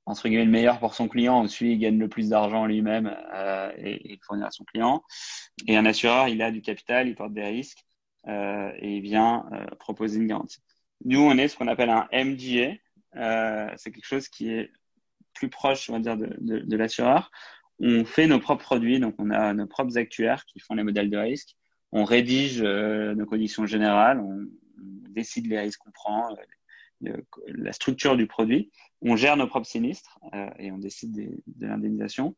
entre 0.07 0.29
guillemets 0.29 0.45
le 0.45 0.51
meilleur 0.51 0.81
pour 0.81 0.95
son 0.95 1.09
client, 1.09 1.47
celui 1.49 1.75
qui 1.75 1.79
gagne 1.79 1.99
le 1.99 2.09
plus 2.09 2.31
d'argent 2.31 2.67
lui-même 2.67 3.15
euh, 3.35 3.73
et, 3.77 4.13
et, 4.13 4.15
le 4.15 4.21
fournir 4.23 4.47
à 4.47 4.51
son 4.51 4.65
client. 4.65 5.03
Et 5.67 5.77
un 5.77 5.87
assureur, 5.87 6.29
il 6.29 6.43
a 6.43 6.51
du 6.51 6.63
capital, 6.63 7.09
il 7.09 7.15
porte 7.15 7.33
des 7.33 7.45
risques 7.45 7.85
euh, 8.27 8.73
et 8.79 8.97
il 8.97 9.03
vient 9.03 9.47
euh, 9.53 9.67
proposer 9.79 10.19
une 10.19 10.27
garantie. 10.27 10.61
Nous, 11.05 11.21
on 11.21 11.37
est 11.39 11.49
ce 11.49 11.57
qu'on 11.57 11.69
appelle 11.69 11.91
un 11.91 12.09
MGA, 12.13 12.75
euh, 13.17 13.71
c'est 13.77 13.91
quelque 13.91 14.07
chose 14.07 14.29
qui 14.29 14.51
est 14.51 14.71
plus 15.35 15.49
proche, 15.49 15.89
on 15.89 15.95
va 15.95 15.99
dire, 16.01 16.17
de, 16.17 16.37
de, 16.41 16.59
de 16.59 16.77
l'assureur. 16.77 17.31
On 17.79 18.05
fait 18.05 18.27
nos 18.27 18.39
propres 18.39 18.65
produits, 18.65 19.01
donc 19.01 19.15
on 19.19 19.31
a 19.31 19.55
nos 19.55 19.67
propres 19.67 19.97
actuaires 19.97 20.45
qui 20.45 20.61
font 20.61 20.75
les 20.75 20.83
modèles 20.83 21.09
de 21.09 21.17
risque. 21.17 21.57
On 21.93 22.05
rédige 22.05 22.61
euh, 22.63 23.15
nos 23.15 23.27
conditions 23.27 23.67
générales, 23.67 24.21
on, 24.21 24.47
décide 25.11 25.49
les 25.49 25.59
risques 25.59 25.81
qu'on 25.81 25.91
prend, 25.91 26.37
euh, 27.07 27.17
la 27.47 27.73
structure 27.73 28.17
du 28.17 28.29
produit. 28.29 28.71
On 29.03 29.17
gère 29.17 29.37
nos 29.37 29.47
propres 29.47 29.67
sinistres 29.67 30.19
euh, 30.35 30.51
et 30.59 30.71
on 30.73 30.79
décide 30.79 31.13
de, 31.13 31.43
de 31.47 31.67
l'indemnisation. 31.67 32.37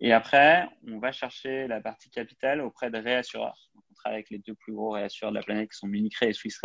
Et 0.00 0.12
après, 0.12 0.68
on 0.86 0.98
va 0.98 1.10
chercher 1.12 1.66
la 1.66 1.80
partie 1.80 2.10
capitale 2.10 2.60
auprès 2.60 2.90
de 2.90 2.98
réassureurs. 2.98 3.70
On 3.74 3.94
travaille 3.94 4.18
avec 4.18 4.30
les 4.30 4.38
deux 4.38 4.54
plus 4.54 4.72
gros 4.72 4.90
réassureurs 4.90 5.32
de 5.32 5.38
la 5.38 5.42
planète 5.42 5.70
qui 5.70 5.78
sont 5.78 5.88
Municre 5.88 6.22
et 6.22 6.32
Swiss 6.32 6.60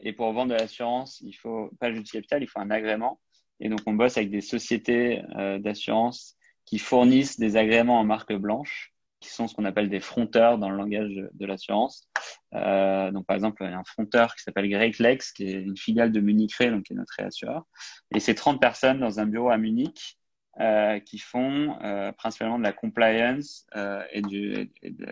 et 0.00 0.12
pour 0.12 0.32
vendre 0.32 0.54
de 0.54 0.58
l'assurance, 0.58 1.20
il 1.20 1.32
faut 1.32 1.70
pas 1.80 1.92
juste 1.92 2.12
capital, 2.12 2.42
il 2.42 2.48
faut 2.48 2.60
un 2.60 2.70
agrément. 2.70 3.20
Et 3.60 3.68
donc, 3.68 3.80
on 3.86 3.94
bosse 3.94 4.16
avec 4.16 4.30
des 4.30 4.40
sociétés 4.40 5.22
euh, 5.36 5.58
d'assurance 5.58 6.36
qui 6.64 6.78
fournissent 6.78 7.38
des 7.38 7.56
agréments 7.56 7.98
en 7.98 8.04
marque 8.04 8.32
blanche 8.32 8.92
qui 9.20 9.30
sont 9.30 9.48
ce 9.48 9.54
qu'on 9.54 9.64
appelle 9.64 9.88
des 9.88 10.00
fronteurs 10.00 10.58
dans 10.58 10.70
le 10.70 10.76
langage 10.76 11.12
de, 11.32 11.46
l'assurance. 11.46 12.08
Euh, 12.54 13.10
donc, 13.10 13.26
par 13.26 13.34
exemple, 13.34 13.62
il 13.64 13.70
y 13.70 13.74
a 13.74 13.78
un 13.78 13.84
fronteur 13.84 14.34
qui 14.34 14.42
s'appelle 14.42 14.68
Great 14.68 14.98
Lakes, 14.98 15.32
qui 15.34 15.44
est 15.44 15.60
une 15.60 15.76
filiale 15.76 16.12
de 16.12 16.20
Munich 16.20 16.54
Re, 16.54 16.70
donc 16.70 16.84
qui 16.84 16.92
est 16.92 16.96
notre 16.96 17.14
réassureur. 17.18 17.64
Et 18.14 18.20
c'est 18.20 18.34
30 18.34 18.60
personnes 18.60 19.00
dans 19.00 19.18
un 19.20 19.26
bureau 19.26 19.50
à 19.50 19.58
Munich 19.58 20.18
euh, 20.60 20.98
qui 20.98 21.18
font 21.18 21.78
euh, 21.84 22.10
principalement 22.10 22.58
de 22.58 22.64
la 22.64 22.72
compliance 22.72 23.64
euh, 23.76 24.02
et, 24.10 24.22
du, 24.22 24.70
et 24.82 24.90
du, 24.90 25.06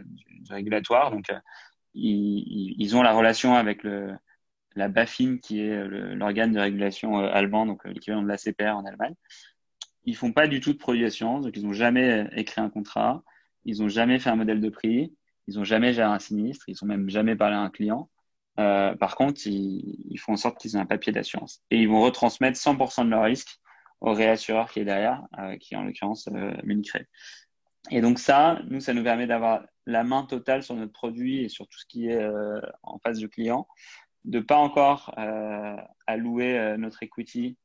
régulatoire. 0.51 1.13
Donc, 1.13 1.31
euh, 1.31 1.39
ils, 1.95 2.75
ils, 2.79 2.97
ont 2.97 3.03
la 3.03 3.13
relation 3.13 3.55
avec 3.55 3.85
le, 3.85 4.13
la 4.75 4.89
BaFin, 4.89 5.39
qui 5.39 5.61
est 5.61 5.85
l'organe 6.15 6.53
de 6.53 6.59
régulation 6.59 7.19
allemand, 7.19 7.65
donc 7.65 7.85
l'équivalent 7.85 8.23
de 8.23 8.29
l'ACPR 8.29 8.77
en 8.77 8.85
Allemagne. 8.87 9.15
Ils 10.05 10.17
font 10.17 10.33
pas 10.33 10.49
du 10.49 10.61
tout 10.61 10.73
de 10.73 10.79
produits 10.79 11.03
d'assurance, 11.03 11.45
donc 11.45 11.57
ils 11.57 11.65
n'ont 11.65 11.73
jamais 11.73 12.29
écrit 12.33 12.61
un 12.61 12.69
contrat. 12.69 13.23
Ils 13.67 13.83
n'ont 13.83 13.89
jamais 13.89 14.19
fait 14.19 14.31
un 14.31 14.37
modèle 14.37 14.61
de 14.61 14.71
prix. 14.71 15.15
Ils 15.49 15.57
n'ont 15.57 15.65
jamais 15.65 15.93
géré 15.93 16.09
un 16.09 16.19
sinistre. 16.19 16.69
Ils 16.69 16.77
n'ont 16.81 16.89
même 16.89 17.11
jamais 17.11 17.37
parlé 17.37 17.57
à 17.57 17.61
un 17.61 17.71
client. 17.71 18.09
Euh, 18.59 18.95
par 18.97 19.17
contre, 19.17 19.47
ils, 19.47 20.19
font 20.19 20.33
en 20.33 20.37
sorte 20.37 20.59
qu'ils 20.59 20.77
aient 20.77 20.81
un 20.81 20.87
papier 20.87 21.13
d'assurance. 21.13 21.63
Et 21.71 21.83
ils 21.83 21.89
vont 21.89 22.01
retransmettre 22.01 22.59
100% 22.59 23.05
de 23.05 23.11
leur 23.11 23.25
risque 23.25 23.59
au 24.01 24.13
réassureur 24.13 24.71
qui 24.71 24.81
est 24.81 24.85
derrière, 24.85 25.23
euh, 25.39 25.57
qui 25.57 25.75
est 25.75 25.77
en 25.77 25.83
l'occurrence 25.83 26.29
euh, 26.29 26.55
Et 27.91 28.01
donc 28.01 28.19
ça, 28.19 28.61
nous, 28.69 28.81
ça 28.81 28.95
nous 28.95 29.03
permet 29.03 29.27
d'avoir 29.27 29.63
la 29.85 30.05
main 30.05 30.25
totale 30.25 30.63
sur 30.63 30.75
notre 30.75 30.93
produit 30.93 31.45
et 31.45 31.49
sur 31.49 31.67
tout 31.69 31.79
ce 31.79 31.87
qui 31.87 32.09
est 32.09 32.23
euh, 32.23 32.61
en 32.83 32.99
face 32.99 33.19
du 33.19 33.29
client, 33.29 33.67
de 34.25 34.41
pas 34.41 34.57
encore 34.57 35.15
allouer 36.07 36.75
notre 36.79 37.05
equity 37.05 37.57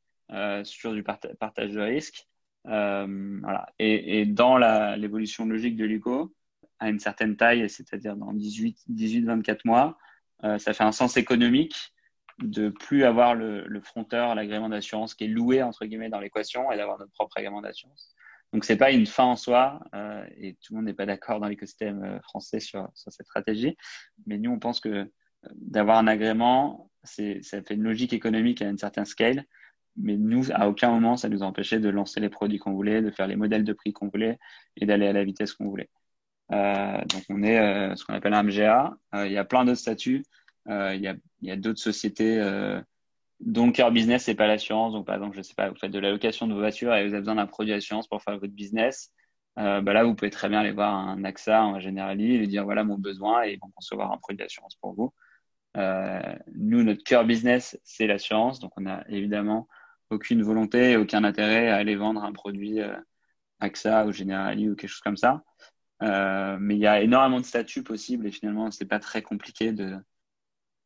sur 0.63 0.93
du 0.93 1.03
partage 1.03 1.71
de 1.71 1.81
risque, 1.81 2.27
voilà. 2.63 3.67
et, 3.79 4.21
et, 4.21 4.25
dans 4.25 4.57
l'évolution 4.95 5.45
logique 5.45 5.75
de 5.75 5.85
l'UCO, 5.85 6.33
à 6.79 6.89
une 6.89 6.99
certaine 6.99 7.37
taille, 7.37 7.69
c'est-à-dire 7.69 8.15
dans 8.15 8.33
18-24 8.33 9.59
mois, 9.65 9.97
euh, 10.43 10.57
ça 10.57 10.73
fait 10.73 10.83
un 10.83 10.91
sens 10.91 11.15
économique 11.17 11.93
de 12.39 12.69
plus 12.69 13.03
avoir 13.03 13.35
le, 13.35 13.65
le 13.67 13.81
fronteur, 13.81 14.33
l'agrément 14.33 14.69
d'assurance 14.69 15.13
qui 15.13 15.25
est 15.25 15.27
loué 15.27 15.61
entre 15.61 15.85
guillemets 15.85 16.09
dans 16.09 16.19
l'équation 16.19 16.71
et 16.71 16.77
d'avoir 16.77 16.97
notre 16.97 17.11
propre 17.11 17.37
agrément 17.37 17.61
d'assurance. 17.61 18.15
Donc 18.53 18.65
c'est 18.65 18.77
pas 18.77 18.91
une 18.91 19.05
fin 19.05 19.25
en 19.25 19.35
soi 19.35 19.79
euh, 19.95 20.25
et 20.37 20.55
tout 20.55 20.73
le 20.73 20.77
monde 20.77 20.85
n'est 20.85 20.93
pas 20.93 21.05
d'accord 21.05 21.39
dans 21.39 21.47
l'écosystème 21.47 22.03
euh, 22.03 22.19
français 22.21 22.59
sur, 22.59 22.89
sur 22.95 23.11
cette 23.11 23.27
stratégie, 23.27 23.77
mais 24.25 24.37
nous 24.37 24.51
on 24.51 24.59
pense 24.59 24.79
que 24.79 24.89
euh, 24.89 25.05
d'avoir 25.55 25.97
un 25.97 26.07
agrément, 26.07 26.89
ça 27.03 27.23
fait 27.63 27.75
une 27.75 27.83
logique 27.83 28.13
économique 28.13 28.61
à 28.61 28.69
une 28.69 28.77
certaine 28.77 29.05
scale 29.05 29.45
mais 29.97 30.17
nous, 30.17 30.51
à 30.53 30.67
aucun 30.67 30.89
moment, 30.91 31.17
ça 31.17 31.29
nous 31.29 31.43
a 31.43 31.45
empêché 31.45 31.79
de 31.79 31.89
lancer 31.89 32.19
les 32.19 32.29
produits 32.29 32.59
qu'on 32.59 32.73
voulait, 32.73 33.01
de 33.01 33.11
faire 33.11 33.27
les 33.27 33.35
modèles 33.35 33.63
de 33.63 33.73
prix 33.73 33.93
qu'on 33.93 34.07
voulait 34.07 34.39
et 34.77 34.85
d'aller 34.85 35.07
à 35.07 35.13
la 35.13 35.23
vitesse 35.23 35.53
qu'on 35.53 35.67
voulait. 35.67 35.89
Euh, 36.51 36.97
donc, 37.05 37.23
on 37.29 37.43
est 37.43 37.59
euh, 37.59 37.95
ce 37.95 38.05
qu'on 38.05 38.13
appelle 38.13 38.33
un 38.33 38.43
MGA. 38.43 38.93
Euh, 39.15 39.27
il 39.27 39.33
y 39.33 39.37
a 39.37 39.45
plein 39.45 39.65
d'autres 39.65 39.79
statuts. 39.79 40.23
Euh, 40.69 40.93
il 40.95 41.01
y 41.01 41.07
a, 41.07 41.53
a 41.53 41.55
d'autres 41.55 41.79
sociétés 41.79 42.39
euh, 42.39 42.81
dont 43.39 43.67
le 43.67 43.71
cœur 43.71 43.91
business, 43.91 44.23
c'est 44.25 44.35
pas 44.35 44.47
l'assurance. 44.47 44.93
Donc, 44.93 45.05
par 45.05 45.15
exemple, 45.15 45.35
je 45.37 45.41
sais 45.41 45.55
pas, 45.55 45.69
vous 45.69 45.75
faites 45.75 45.91
de 45.91 45.99
la 45.99 46.11
location 46.11 46.47
de 46.47 46.53
vos 46.53 46.59
voitures 46.59 46.93
et 46.93 47.07
vous 47.07 47.13
avez 47.13 47.21
besoin 47.21 47.35
d'un 47.35 47.47
produit 47.47 47.73
d'assurance 47.73 48.07
pour 48.07 48.21
faire 48.21 48.37
votre 48.37 48.53
business. 48.53 49.11
bah 49.55 49.81
là, 49.81 50.03
vous 50.03 50.15
pouvez 50.15 50.29
très 50.31 50.49
bien 50.49 50.59
aller 50.59 50.71
voir 50.71 50.93
un 50.93 51.23
AXA, 51.23 51.61
un 51.61 51.79
Generali, 51.79 52.35
et 52.35 52.37
lui 52.37 52.47
dire 52.47 52.63
voilà 52.65 52.83
mon 52.83 52.97
besoin 52.97 53.43
et 53.43 53.53
ils 53.53 53.59
vont 53.59 53.71
concevoir 53.75 54.11
un 54.11 54.17
produit 54.17 54.37
d'assurance 54.37 54.75
pour 54.75 54.93
vous. 54.93 55.13
nous, 56.53 56.83
notre 56.83 57.03
cœur 57.03 57.25
business, 57.25 57.79
c'est 57.83 58.07
l'assurance. 58.07 58.59
Donc, 58.59 58.71
on 58.77 58.85
a 58.85 59.03
évidemment 59.09 59.67
aucune 60.11 60.43
volonté, 60.43 60.97
aucun 60.97 61.23
intérêt 61.23 61.69
à 61.69 61.77
aller 61.77 61.95
vendre 61.95 62.23
un 62.23 62.33
produit 62.33 62.81
euh, 62.81 62.95
AXA 63.59 64.05
ou 64.05 64.11
Generali 64.11 64.69
ou 64.69 64.75
quelque 64.75 64.89
chose 64.89 65.01
comme 65.01 65.17
ça. 65.17 65.43
Euh, 66.03 66.57
mais 66.59 66.75
il 66.75 66.79
y 66.79 66.87
a 66.87 67.01
énormément 67.01 67.39
de 67.39 67.45
statuts 67.45 67.83
possibles 67.83 68.27
et 68.27 68.31
finalement, 68.31 68.69
c'est 68.71 68.85
pas 68.85 68.99
très 68.99 69.21
compliqué. 69.21 69.73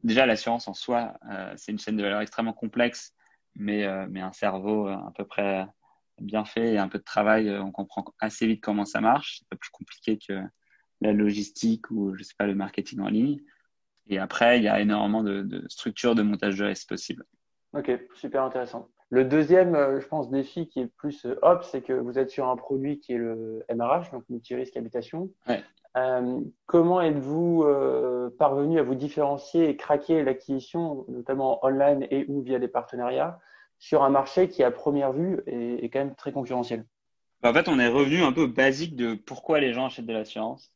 Déjà, 0.03 0.25
l'assurance 0.25 0.67
en 0.67 0.73
soi, 0.73 1.17
euh, 1.29 1.53
c'est 1.57 1.71
une 1.71 1.79
chaîne 1.79 1.97
de 1.97 2.03
valeur 2.03 2.21
extrêmement 2.21 2.53
complexe, 2.53 3.13
mais, 3.55 3.87
mais 4.07 4.21
un 4.21 4.33
cerveau 4.33 4.87
à 4.87 5.11
peu 5.15 5.25
près 5.25 5.65
bien 6.19 6.45
fait 6.45 6.73
et 6.73 6.77
un 6.77 6.89
peu 6.89 6.97
de 6.97 7.03
travail, 7.03 7.49
on 7.49 7.71
comprend 7.71 8.05
assez 8.19 8.45
vite 8.47 8.61
comment 8.61 8.85
ça 8.85 8.99
marche. 8.99 9.39
C'est 9.39 9.47
pas 9.49 9.55
plus 9.55 9.69
compliqué 9.69 10.17
que 10.17 10.41
la 11.01 11.13
logistique 11.13 11.89
ou 11.89 12.15
je 12.15 12.23
sais 12.23 12.35
pas 12.37 12.47
le 12.47 12.55
marketing 12.55 12.99
en 12.99 13.07
ligne. 13.07 13.39
Et 14.07 14.19
après, 14.19 14.59
il 14.59 14.63
y 14.63 14.67
a 14.67 14.81
énormément 14.81 15.23
de, 15.23 15.41
de 15.41 15.65
structures 15.69 16.13
de 16.13 16.21
montage 16.21 16.57
de 16.57 16.65
risque 16.65 16.89
possibles. 16.89 17.25
Ok, 17.73 17.91
super 18.13 18.43
intéressant. 18.43 18.89
Le 19.11 19.23
deuxième, 19.23 19.75
euh, 19.75 19.99
je 19.99 20.07
pense, 20.07 20.29
défi 20.29 20.67
qui 20.67 20.79
est 20.79 20.87
plus 20.87 21.25
euh, 21.25 21.37
hop, 21.41 21.63
c'est 21.63 21.81
que 21.81 21.93
vous 21.93 22.17
êtes 22.17 22.31
sur 22.31 22.47
un 22.47 22.55
produit 22.55 22.99
qui 22.99 23.13
est 23.13 23.17
le 23.17 23.63
MRH, 23.73 24.11
donc 24.11 24.23
multi-risque 24.29 24.75
habitation. 24.77 25.29
Ouais. 25.47 25.63
Euh, 25.95 26.41
comment 26.65 27.01
êtes-vous 27.01 27.63
euh, 27.63 28.29
parvenu 28.37 28.79
à 28.79 28.83
vous 28.83 28.95
différencier 28.95 29.69
et 29.69 29.77
craquer 29.77 30.23
l'acquisition, 30.23 31.05
notamment 31.07 31.63
online 31.63 32.05
et 32.09 32.25
ou 32.27 32.41
via 32.41 32.59
des 32.59 32.67
partenariats, 32.67 33.39
sur 33.77 34.03
un 34.03 34.09
marché 34.09 34.49
qui, 34.49 34.63
à 34.63 34.71
première 34.71 35.13
vue, 35.13 35.39
est, 35.45 35.85
est 35.85 35.89
quand 35.89 35.99
même 35.99 36.15
très 36.15 36.31
concurrentiel? 36.31 36.85
Bah, 37.41 37.51
En 37.51 37.53
fait, 37.53 37.69
on 37.69 37.79
est 37.79 37.87
revenu 37.87 38.23
un 38.23 38.33
peu 38.33 38.47
basique 38.47 38.95
de 38.95 39.13
pourquoi 39.13 39.59
les 39.59 39.71
gens 39.71 39.85
achètent 39.85 40.07
de 40.07 40.13
l'assurance 40.13 40.73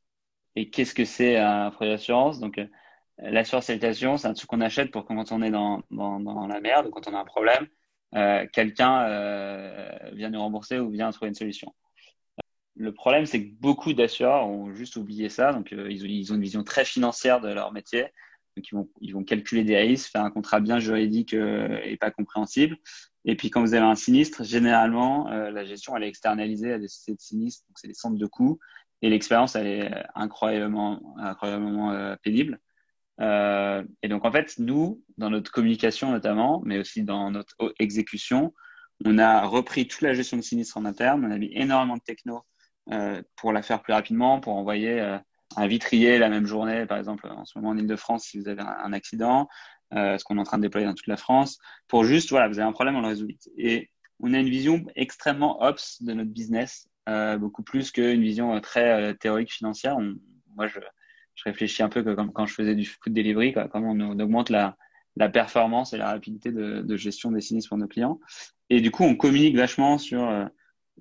et 0.55 0.69
qu'est-ce 0.69 0.93
que 0.93 1.05
c'est 1.05 1.37
un 1.37 1.71
produit 1.71 1.91
d'assurance. 1.91 2.39
Donc, 2.39 2.61
l'assurance 3.17 3.69
habitation, 3.69 4.17
c'est 4.17 4.27
un 4.27 4.33
truc 4.33 4.49
qu'on 4.49 4.61
achète 4.61 4.91
pour 4.91 5.05
quand 5.05 5.31
on 5.31 5.41
est 5.41 5.51
dans, 5.51 5.81
dans, 5.91 6.19
dans 6.19 6.47
la 6.47 6.61
merde 6.61 6.89
quand 6.91 7.07
on 7.07 7.13
a 7.13 7.19
un 7.19 7.25
problème 7.25 7.67
euh, 8.15 8.45
quelqu'un 8.51 9.03
euh, 9.03 10.09
vient 10.13 10.29
nous 10.29 10.39
rembourser 10.39 10.79
ou 10.79 10.89
vient 10.89 11.11
trouver 11.11 11.29
une 11.29 11.35
solution. 11.35 11.73
Le 12.79 12.93
problème, 12.93 13.25
c'est 13.25 13.43
que 13.43 13.51
beaucoup 13.59 13.91
d'assureurs 13.91 14.47
ont 14.47 14.73
juste 14.73 14.95
oublié 14.95 15.27
ça. 15.27 15.51
Donc, 15.51 15.73
euh, 15.73 15.91
ils, 15.91 16.09
ils, 16.09 16.31
ont, 16.31 16.35
une 16.35 16.41
vision 16.41 16.63
très 16.63 16.85
financière 16.85 17.41
de 17.41 17.49
leur 17.49 17.73
métier. 17.73 18.03
Donc, 18.55 18.69
ils 18.71 18.73
vont, 18.75 18.89
ils 19.01 19.13
vont 19.13 19.23
calculer 19.25 19.65
des 19.65 19.77
risques, 19.77 20.09
faire 20.09 20.23
un 20.23 20.31
contrat 20.31 20.61
bien 20.61 20.79
juridique 20.79 21.33
euh, 21.33 21.77
et 21.83 21.97
pas 21.97 22.09
compréhensible. 22.09 22.77
Et 23.25 23.35
puis, 23.35 23.49
quand 23.49 23.59
vous 23.59 23.73
avez 23.73 23.85
un 23.85 23.95
sinistre, 23.95 24.45
généralement, 24.45 25.29
euh, 25.29 25.51
la 25.51 25.65
gestion, 25.65 25.97
elle 25.97 26.03
est 26.03 26.07
externalisée 26.07 26.71
à 26.71 26.79
des 26.79 26.87
sociétés 26.87 27.17
de 27.17 27.21
sinistres. 27.21 27.65
Donc, 27.67 27.77
c'est 27.79 27.89
des 27.89 27.93
centres 27.93 28.17
de 28.17 28.25
coûts. 28.25 28.59
Et 29.01 29.09
l'expérience, 29.09 29.57
elle 29.57 29.67
est 29.67 29.91
incroyablement, 30.15 31.01
incroyablement 31.17 32.15
pénible. 32.21 32.59
Euh, 33.21 33.83
et 34.01 34.07
donc, 34.07 34.25
en 34.25 34.31
fait, 34.31 34.57
nous, 34.59 35.03
dans 35.17 35.29
notre 35.29 35.51
communication 35.51 36.11
notamment, 36.11 36.61
mais 36.65 36.77
aussi 36.77 37.03
dans 37.03 37.31
notre 37.31 37.55
exécution, 37.79 38.53
on 39.05 39.17
a 39.17 39.45
repris 39.45 39.87
toute 39.87 40.01
la 40.01 40.13
gestion 40.13 40.37
de 40.37 40.41
sinistre 40.41 40.77
en 40.77 40.85
interne. 40.85 41.25
On 41.25 41.31
a 41.31 41.37
mis 41.37 41.51
énormément 41.53 41.97
de 41.97 42.01
techno 42.01 42.43
euh, 42.91 43.21
pour 43.35 43.53
la 43.53 43.61
faire 43.61 43.81
plus 43.81 43.93
rapidement, 43.93 44.39
pour 44.39 44.55
envoyer 44.55 44.99
euh, 44.99 45.17
un 45.55 45.67
vitrier 45.67 46.17
la 46.17 46.29
même 46.29 46.45
journée, 46.45 46.85
par 46.85 46.97
exemple, 46.97 47.27
en 47.27 47.45
ce 47.45 47.57
moment 47.57 47.71
en 47.71 47.77
Ile-de-France, 47.77 48.25
si 48.25 48.39
vous 48.39 48.47
avez 48.47 48.61
un, 48.61 48.93
accident, 48.93 49.47
ce 49.91 50.23
qu'on 50.23 50.37
est 50.37 50.41
en 50.41 50.43
train 50.43 50.57
de 50.57 50.61
déployer 50.61 50.85
dans 50.85 50.93
toute 50.93 51.07
la 51.07 51.17
France, 51.17 51.57
pour 51.87 52.03
juste, 52.03 52.29
voilà, 52.29 52.47
vous 52.47 52.59
avez 52.59 52.67
un 52.67 52.71
problème, 52.71 52.95
on 52.95 53.01
le 53.01 53.07
résout 53.07 53.25
vite. 53.25 53.49
Et 53.57 53.89
on 54.19 54.33
a 54.35 54.37
une 54.37 54.49
vision 54.49 54.85
extrêmement 54.95 55.63
ops 55.63 56.03
de 56.03 56.13
notre 56.13 56.29
business, 56.29 56.87
beaucoup 57.39 57.63
plus 57.63 57.89
qu'une 57.89 58.21
vision 58.21 58.61
très 58.61 59.15
théorique 59.15 59.51
financière. 59.51 59.97
Moi, 60.55 60.67
je, 60.67 60.79
je 61.39 61.49
réfléchis 61.49 61.83
un 61.83 61.89
peu 61.89 62.03
comme 62.03 62.33
quand 62.33 62.45
je 62.45 62.53
faisais 62.53 62.75
du 62.75 62.85
food 62.85 63.13
delivery, 63.13 63.53
quoi, 63.53 63.69
comment 63.69 63.91
on, 63.91 64.19
augmente 64.19 64.49
la, 64.49 64.75
la, 65.15 65.29
performance 65.29 65.93
et 65.93 65.97
la 65.97 66.11
rapidité 66.11 66.51
de, 66.51 66.81
de, 66.81 66.97
gestion 66.97 67.31
des 67.31 67.39
sinistres 67.39 67.69
pour 67.69 67.77
nos 67.77 67.87
clients. 67.87 68.19
Et 68.69 68.81
du 68.81 68.91
coup, 68.91 69.03
on 69.03 69.15
communique 69.15 69.55
vachement 69.55 69.97
sur 69.97 70.27
euh, 70.29 70.45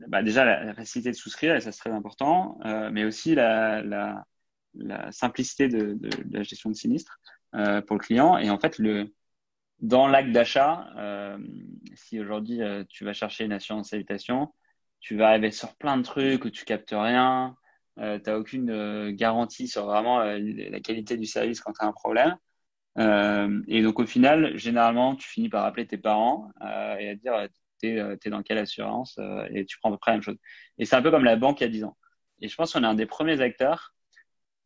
bah 0.07 0.23
déjà 0.23 0.45
la, 0.45 0.65
la, 0.65 0.75
facilité 0.75 1.11
de 1.11 1.17
souscrire, 1.17 1.57
et 1.57 1.61
ça 1.61 1.73
c'est 1.73 1.81
très 1.81 1.91
important, 1.91 2.59
euh, 2.65 2.91
mais 2.93 3.05
aussi 3.05 3.35
la, 3.35 3.83
la, 3.83 4.25
la 4.75 5.11
simplicité 5.11 5.69
de, 5.69 5.95
de, 5.95 6.09
de, 6.09 6.37
la 6.37 6.45
gestion 6.45 6.71
de 6.71 6.77
sinistres 6.77 7.19
euh, 7.55 7.83
pour 7.83 7.97
le 7.97 8.01
client. 8.01 8.39
Et 8.39 8.49
en 8.51 8.59
fait, 8.59 8.79
le, 8.79 9.13
dans 9.81 10.07
l'acte 10.07 10.31
d'achat, 10.31 10.89
euh, 10.97 11.39
si 11.95 12.21
aujourd'hui 12.21 12.63
euh, 12.63 12.85
tu 12.89 13.05
vas 13.05 13.13
chercher 13.13 13.45
une 13.45 13.53
assurance 13.53 13.93
habitation, 13.93 14.53
tu 15.01 15.17
vas 15.17 15.29
arriver 15.29 15.51
sur 15.51 15.75
plein 15.77 15.97
de 15.97 16.03
trucs 16.03 16.45
où 16.45 16.51
tu 16.51 16.65
captes 16.65 16.95
rien, 16.97 17.57
euh, 18.01 18.19
tu 18.19 18.31
aucune 18.31 18.71
euh, 18.71 19.13
garantie 19.13 19.69
sur 19.69 19.87
vraiment 19.87 20.21
euh, 20.21 20.39
la 20.39 20.81
qualité 20.81 21.17
du 21.17 21.27
service 21.27 21.61
quand 21.61 21.73
tu 21.73 21.85
as 21.85 21.89
un 21.89 21.93
problème. 21.93 22.37
Euh, 22.99 23.63
et 23.69 23.83
donc 23.83 23.99
au 24.01 24.07
final, 24.07 24.57
généralement, 24.57 25.15
tu 25.17 25.29
finis 25.29 25.49
par 25.49 25.65
appeler 25.65 25.87
tes 25.87 25.99
parents 25.99 26.51
et 26.99 27.11
à 27.11 27.15
dire 27.15 27.49
t'es 27.81 27.97
es 28.25 28.31
dans 28.31 28.43
quelle 28.43 28.59
assurance 28.59 29.19
et 29.51 29.65
tu 29.67 29.79
prends 29.79 29.91
à 29.91 29.93
peu 29.93 29.99
près 29.99 30.13
la 30.13 30.17
même 30.17 30.23
chose. 30.23 30.39
Et 30.79 30.85
c'est 30.85 30.97
un 30.97 31.03
peu 31.03 31.11
comme 31.11 31.25
la 31.25 31.37
banque 31.37 31.61
il 31.61 31.65
y 31.65 31.67
a 31.67 31.71
10 31.71 31.85
ans. 31.85 31.97
Et 32.41 32.49
je 32.49 32.57
pense 32.57 32.73
qu'on 32.73 32.83
est 32.83 32.87
un 32.87 32.95
des 32.95 33.07
premiers 33.07 33.41
acteurs 33.41 33.95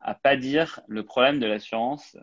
à 0.00 0.14
pas 0.14 0.36
dire 0.36 0.80
le 0.88 1.04
problème 1.04 1.40
de 1.40 1.46
l'assurance, 1.46 2.16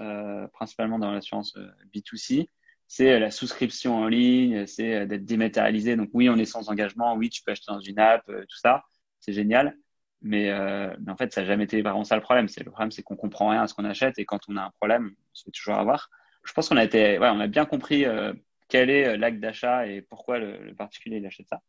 principalement 0.54 1.00
dans 1.00 1.12
l'assurance 1.12 1.56
B2C, 1.94 2.50
c'est 2.88 3.20
la 3.20 3.32
souscription 3.32 3.98
en 3.98 4.08
ligne, 4.08 4.66
c'est 4.66 5.06
d'être 5.06 5.26
dématérialisé. 5.26 5.96
Donc 5.96 6.10
oui, 6.14 6.28
on 6.30 6.38
est 6.38 6.46
sans 6.46 6.70
engagement, 6.70 7.16
oui, 7.16 7.30
tu 7.30 7.44
peux 7.44 7.52
acheter 7.52 7.72
dans 7.72 7.80
une 7.80 8.00
app, 8.00 8.26
tout 8.26 8.58
ça, 8.58 8.84
c'est 9.20 9.34
génial. 9.34 9.78
Mais, 10.22 10.52
euh, 10.52 10.94
mais 11.00 11.12
en 11.12 11.18
fait, 11.18 11.34
ça 11.34 11.42
n'a 11.42 11.48
jamais 11.48 11.64
été 11.64 11.82
vraiment 11.82 12.04
ça 12.04 12.16
le 12.16 12.22
problème. 12.22 12.48
C'est 12.48 12.64
le 12.64 12.72
problème, 12.72 12.92
c'est 12.92 13.04
qu'on 13.04 13.16
comprend 13.16 13.50
rien 13.50 13.64
à 13.64 13.68
ce 13.68 13.74
qu'on 13.74 13.86
achète 13.86 14.20
et 14.20 14.26
quand 14.26 14.40
on 14.50 14.58
a 14.58 14.64
un 14.64 14.72
problème, 14.72 15.12
on 15.16 15.36
se 15.36 15.44
fait 15.46 15.52
toujours 15.52 15.76
avoir. 15.76 16.10
Je 16.44 16.54
pense 16.54 16.70
qu'on 16.70 16.78
a 16.78 16.84
été, 16.84 17.20
ouais, 17.20 17.30
on 17.30 17.40
a 17.40 17.48
bien 17.48 17.66
compris 17.66 18.06
euh, 18.06 18.34
quel 18.68 18.90
est 18.90 19.08
euh, 19.08 19.18
l'acte 19.18 19.40
d'achat 19.40 19.88
et 19.88 20.02
pourquoi 20.02 20.40
le, 20.40 20.58
le 20.64 20.76
particulier 20.76 21.18
il 21.18 21.26
achète 21.26 21.48
ça. 21.48 21.62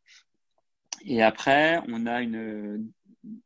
Et 1.05 1.23
après, 1.23 1.81
on 1.89 2.07
a 2.07 2.21
une 2.21 2.91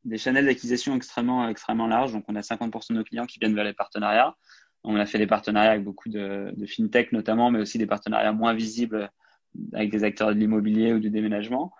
des 0.04 0.18
channels 0.18 0.46
d'acquisition 0.46 0.94
extrêmement, 0.96 1.48
extrêmement 1.48 1.86
larges. 1.86 2.12
Donc, 2.12 2.24
on 2.28 2.36
a 2.36 2.40
50% 2.40 2.90
de 2.90 2.94
nos 2.94 3.04
clients 3.04 3.26
qui 3.26 3.38
viennent 3.38 3.54
vers 3.54 3.64
les 3.64 3.72
partenariats. 3.72 4.36
On 4.82 4.96
a 4.96 5.06
fait 5.06 5.18
des 5.18 5.26
partenariats 5.26 5.72
avec 5.72 5.84
beaucoup 5.84 6.08
de, 6.08 6.52
de 6.56 6.66
fintech 6.66 7.12
notamment, 7.12 7.50
mais 7.50 7.58
aussi 7.58 7.78
des 7.78 7.86
partenariats 7.86 8.32
moins 8.32 8.54
visibles 8.54 9.10
avec 9.72 9.90
des 9.90 10.04
acteurs 10.04 10.28
de 10.28 10.34
l'immobilier 10.34 10.92
ou 10.92 10.98
du 10.98 11.10
déménagement. 11.10 11.72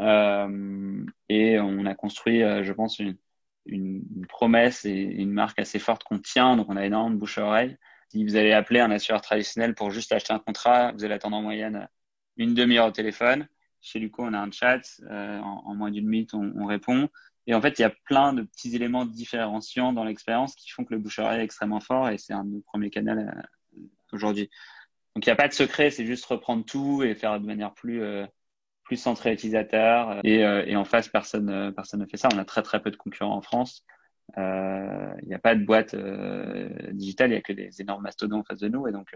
Euh, 0.00 1.04
et 1.28 1.58
on 1.58 1.86
a 1.86 1.94
construit, 1.94 2.42
euh, 2.42 2.62
je 2.62 2.72
pense, 2.72 2.98
une, 2.98 3.16
une, 3.66 4.26
promesse 4.28 4.84
et 4.84 4.92
une 4.92 5.32
marque 5.32 5.58
assez 5.58 5.78
forte 5.78 6.04
qu'on 6.04 6.18
tient. 6.18 6.56
Donc, 6.56 6.66
on 6.68 6.76
a 6.76 6.84
énormément 6.84 7.14
de 7.14 7.18
bouche 7.18 7.38
à 7.38 7.44
oreille. 7.44 7.76
Si 8.10 8.24
vous 8.24 8.36
allez 8.36 8.52
appeler 8.52 8.80
un 8.80 8.90
assureur 8.90 9.20
traditionnel 9.20 9.74
pour 9.74 9.90
juste 9.90 10.12
acheter 10.12 10.32
un 10.32 10.38
contrat, 10.38 10.92
vous 10.92 11.04
allez 11.04 11.14
attendre 11.14 11.36
en 11.36 11.42
moyenne 11.42 11.88
une 12.36 12.54
demi-heure 12.54 12.86
au 12.86 12.92
téléphone. 12.92 13.48
Chez 13.80 13.98
Luco, 13.98 14.24
on 14.24 14.32
a 14.32 14.38
un 14.38 14.50
chat. 14.50 14.80
Euh, 15.10 15.38
en, 15.38 15.74
moins 15.74 15.90
d'une 15.90 16.08
minute, 16.08 16.34
on, 16.34 16.52
on, 16.56 16.66
répond. 16.66 17.08
Et 17.46 17.54
en 17.54 17.60
fait, 17.60 17.78
il 17.78 17.82
y 17.82 17.84
a 17.84 17.94
plein 18.04 18.32
de 18.32 18.42
petits 18.42 18.74
éléments 18.74 19.06
différenciants 19.06 19.92
dans 19.92 20.04
l'expérience 20.04 20.54
qui 20.56 20.70
font 20.70 20.84
que 20.84 20.94
le 20.94 21.00
bouche 21.00 21.18
à 21.18 21.24
oreille 21.24 21.40
est 21.40 21.44
extrêmement 21.44 21.80
fort 21.80 22.08
et 22.08 22.18
c'est 22.18 22.32
un 22.32 22.44
de 22.44 22.50
nos 22.50 22.60
premiers 22.60 22.90
canaux 22.90 23.14
aujourd'hui. 24.12 24.50
Donc, 25.14 25.24
il 25.24 25.28
n'y 25.28 25.32
a 25.32 25.36
pas 25.36 25.48
de 25.48 25.54
secret, 25.54 25.90
c'est 25.90 26.04
juste 26.04 26.26
reprendre 26.26 26.64
tout 26.64 27.02
et 27.02 27.14
faire 27.14 27.40
de 27.40 27.46
manière 27.46 27.72
plus, 27.72 28.02
euh, 28.02 28.26
plus 28.86 28.96
centrée 28.96 29.32
utilisateur. 29.32 30.20
Et, 30.24 30.44
euh, 30.44 30.64
et, 30.66 30.76
en 30.76 30.84
face, 30.84 31.08
personne, 31.08 31.50
euh, 31.50 31.72
personne 31.72 32.00
ne 32.00 32.06
fait 32.06 32.16
ça. 32.16 32.28
On 32.32 32.38
a 32.38 32.44
très, 32.44 32.62
très 32.62 32.80
peu 32.80 32.90
de 32.90 32.96
concurrents 32.96 33.36
en 33.36 33.42
France. 33.42 33.84
Euh, 34.38 35.12
il 35.22 35.28
n'y 35.28 35.34
a 35.34 35.38
pas 35.38 35.54
de 35.54 35.64
boîte 35.64 35.94
digitale, 36.92 37.30
il 37.30 37.32
n'y 37.32 37.38
a 37.38 37.42
que 37.42 37.52
des 37.52 37.80
énormes 37.80 38.02
mastodons 38.02 38.40
en 38.40 38.44
face 38.44 38.60
de 38.60 38.68
nous. 38.68 38.86
Et 38.88 38.92
donc, 38.92 39.14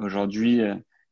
aujourd'hui, 0.00 0.60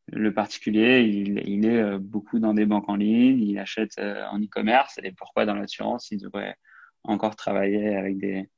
le 0.08 0.34
particulier, 0.34 1.02
il, 1.02 1.42
il, 1.46 1.66
est 1.66 1.98
beaucoup 1.98 2.38
dans 2.38 2.54
des 2.54 2.66
banques 2.66 2.88
en 2.88 2.96
ligne, 2.96 3.40
il 3.42 3.58
achète 3.58 3.98
en 3.98 4.40
e-commerce. 4.40 4.98
Et 5.02 5.12
pourquoi 5.12 5.46
dans 5.46 5.54
l'assurance, 5.54 6.10
il 6.10 6.18
devrait 6.18 6.56
encore 7.04 7.36
travailler 7.36 7.96
avec 7.96 8.18
des, 8.18 8.48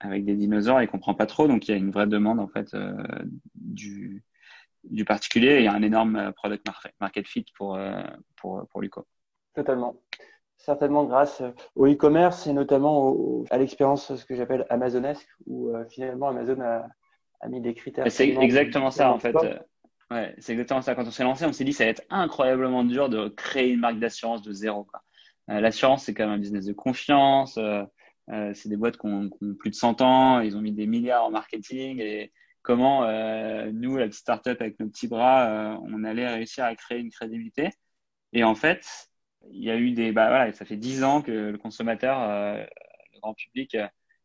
avec 0.00 0.24
des 0.24 0.34
dinosaures, 0.34 0.82
il 0.82 0.88
comprend 0.88 1.14
pas 1.14 1.26
trop. 1.26 1.48
Donc, 1.48 1.66
il 1.66 1.72
y 1.72 1.74
a 1.74 1.76
une 1.76 1.90
vraie 1.90 2.06
demande, 2.06 2.38
en 2.38 2.48
fait, 2.48 2.76
du, 3.54 4.22
du 4.90 5.04
particulier. 5.04 5.58
il 5.58 5.64
y 5.64 5.68
a 5.68 5.72
un 5.72 5.82
énorme 5.82 6.16
euh, 6.16 6.32
product 6.32 6.66
market 7.00 7.26
fit 7.26 7.46
pour, 7.56 7.76
euh, 7.76 8.02
pour, 8.36 8.66
pour 8.68 8.80
Luco. 8.80 9.06
Totalement. 9.54 9.96
Certainement 10.56 11.04
grâce 11.04 11.40
euh, 11.40 11.50
au 11.74 11.86
e-commerce 11.86 12.46
et 12.46 12.52
notamment 12.52 13.44
à 13.50 13.58
l'expérience, 13.58 14.14
ce 14.14 14.24
que 14.24 14.34
j'appelle 14.34 14.66
amazonesque, 14.70 15.28
où 15.46 15.72
finalement 15.90 16.28
Amazon 16.28 16.60
a, 16.60 16.86
a, 17.40 17.48
mis 17.48 17.60
des 17.60 17.74
critères. 17.74 18.10
C'est 18.10 18.28
exactement 18.28 18.90
ça, 18.90 19.12
en 19.12 19.18
fait. 19.18 19.34
Ouais, 20.10 20.34
c'est 20.38 20.52
exactement 20.52 20.82
ça. 20.82 20.94
Quand 20.94 21.06
on 21.06 21.10
s'est 21.10 21.24
lancé, 21.24 21.44
on 21.46 21.52
s'est 21.52 21.64
dit 21.64 21.72
ça 21.72 21.84
va 21.84 21.90
être 21.90 22.02
incroyablement 22.10 22.84
dur 22.84 23.08
de 23.08 23.28
créer 23.28 23.70
une 23.70 23.80
marque 23.80 23.98
d'assurance 23.98 24.42
de 24.42 24.52
zéro. 24.52 24.86
L'assurance, 25.48 26.04
c'est 26.04 26.14
quand 26.14 26.24
même 26.24 26.34
un 26.34 26.38
business 26.38 26.66
de 26.66 26.72
confiance. 26.72 27.58
c'est 28.28 28.68
des 28.68 28.76
boîtes 28.76 28.98
qui 28.98 29.06
ont, 29.06 29.28
qui 29.28 29.44
ont, 29.44 29.54
plus 29.54 29.70
de 29.70 29.74
100 29.74 30.02
ans. 30.02 30.40
Ils 30.40 30.56
ont 30.56 30.60
mis 30.60 30.72
des 30.72 30.86
milliards 30.86 31.24
en 31.24 31.30
marketing 31.30 32.00
et, 32.00 32.32
comment 32.64 33.04
euh, 33.04 33.70
nous, 33.72 33.96
la 33.96 34.06
petite 34.06 34.20
startup 34.20 34.60
avec 34.60 34.80
nos 34.80 34.88
petits 34.88 35.06
bras, 35.06 35.46
euh, 35.48 35.78
on 35.84 36.02
allait 36.02 36.26
réussir 36.26 36.64
à 36.64 36.74
créer 36.74 36.98
une 36.98 37.10
crédibilité. 37.10 37.70
Et 38.32 38.42
en 38.42 38.56
fait, 38.56 39.08
il 39.52 39.62
y 39.62 39.70
a 39.70 39.76
eu 39.76 39.92
des, 39.92 40.10
bah 40.10 40.28
voilà, 40.28 40.52
ça 40.52 40.64
fait 40.64 40.76
dix 40.76 41.04
ans 41.04 41.22
que 41.22 41.30
le 41.30 41.58
consommateur, 41.58 42.20
euh, 42.22 42.64
le 43.12 43.20
grand 43.20 43.34
public, 43.34 43.76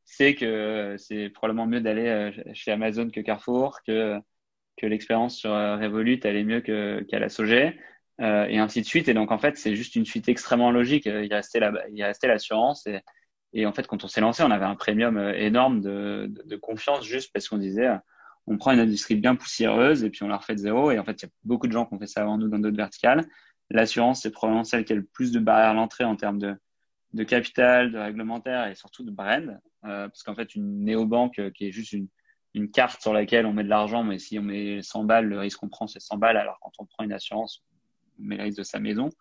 sait 0.06 0.34
que 0.36 0.96
c'est 0.98 1.30
probablement 1.30 1.68
mieux 1.68 1.82
d'aller 1.82 2.32
chez 2.54 2.72
Amazon 2.72 3.10
que 3.12 3.22
Carrefour, 3.22 3.80
que 3.86 4.18
que 4.78 4.88
l'expérience 4.88 5.38
sur 5.38 5.52
Revolut 5.52 6.20
elle 6.24 6.38
est 6.38 6.44
mieux 6.46 6.62
que 6.62 7.04
qu'à 7.10 7.20
la 7.20 7.30
Sogé, 7.30 7.78
et 8.20 8.58
ainsi 8.60 8.82
de 8.82 8.86
suite. 8.88 9.08
Et 9.10 9.14
donc 9.14 9.32
en 9.32 9.38
fait, 9.38 9.58
c'est 9.58 9.76
juste 9.76 9.96
une 9.96 10.06
suite 10.06 10.30
extrêmement 10.30 10.72
logique. 10.72 11.06
Il 11.06 11.34
restait 11.34 11.60
la, 11.60 11.74
il 11.94 12.04
restait 12.04 12.28
l'assurance 12.28 12.88
et 12.88 13.02
et 13.54 13.66
en 13.66 13.74
fait, 13.74 13.88
quand 13.88 14.04
on 14.04 14.08
s'est 14.08 14.22
lancé, 14.22 14.44
on 14.44 14.52
avait 14.52 14.66
un 14.66 14.76
premium 14.76 15.18
énorme 15.18 15.82
de, 15.82 16.32
de 16.46 16.56
confiance 16.56 17.04
juste 17.04 17.32
parce 17.34 17.50
qu'on 17.50 17.58
disait, 17.58 17.90
on 18.50 18.58
prend 18.58 18.72
une 18.72 18.80
industrie 18.80 19.16
bien 19.16 19.36
poussiéreuse 19.36 20.04
et 20.04 20.10
puis 20.10 20.24
on 20.24 20.28
la 20.28 20.38
refait 20.38 20.56
de 20.56 20.60
zéro. 20.60 20.92
Et 20.92 20.98
en 20.98 21.06
fait, 21.06 21.22
il 21.22 21.26
y 21.26 21.28
a 21.28 21.32
beaucoup 21.44 21.68
de 21.68 21.72
gens 21.72 21.86
qui 21.86 21.94
ont 21.94 22.00
fait 22.00 22.08
ça 22.08 22.22
avant 22.22 22.38
nous 22.38 22.50
dans 22.50 22.58
d'autres 22.58 22.76
verticales. 22.76 23.26
L'assurance, 23.70 24.24
c'est 24.24 24.32
probablement 24.32 24.64
celle 24.64 24.84
qui 24.84 24.94
a 24.94 24.96
le 24.96 25.06
plus 25.06 25.32
de 25.32 25.40
barrières 25.40 25.70
à 25.70 25.74
l'entrée 25.74 26.04
en 26.04 26.16
termes 26.16 26.40
de, 26.40 27.24
capital, 27.24 27.92
de 27.92 28.00
réglementaire 28.00 28.68
et 28.68 28.74
surtout 28.74 29.04
de 29.04 29.12
brand. 29.12 29.60
Euh, 29.86 30.08
parce 30.10 30.24
qu'en 30.24 30.34
fait, 30.34 30.56
une 30.56 30.84
néobanque 30.84 31.38
euh, 31.38 31.52
qui 31.52 31.68
est 31.68 31.72
juste 31.72 31.94
une, 31.94 32.08
carte 32.74 33.02
sur 33.02 33.14
laquelle 33.14 33.46
on 33.46 33.54
met 33.54 33.64
de 33.64 33.70
l'argent, 33.70 34.04
mais 34.04 34.20
si 34.20 34.38
on 34.38 34.42
met 34.42 34.82
100 34.82 35.06
balles, 35.06 35.28
le 35.28 35.40
risque 35.40 35.60
qu'on 35.60 35.70
prend, 35.70 35.88
c'est 35.88 36.02
100 36.02 36.18
balles. 36.18 36.36
Alors 36.36 36.60
quand 36.62 36.72
on 36.80 36.86
prend 36.86 37.04
une 37.06 37.14
assurance, 37.14 37.64
on 38.20 38.24
met 38.24 38.36
le 38.36 38.44
risque 38.44 38.58
de 38.58 38.64
sa 38.64 38.80
maison. 38.80 39.12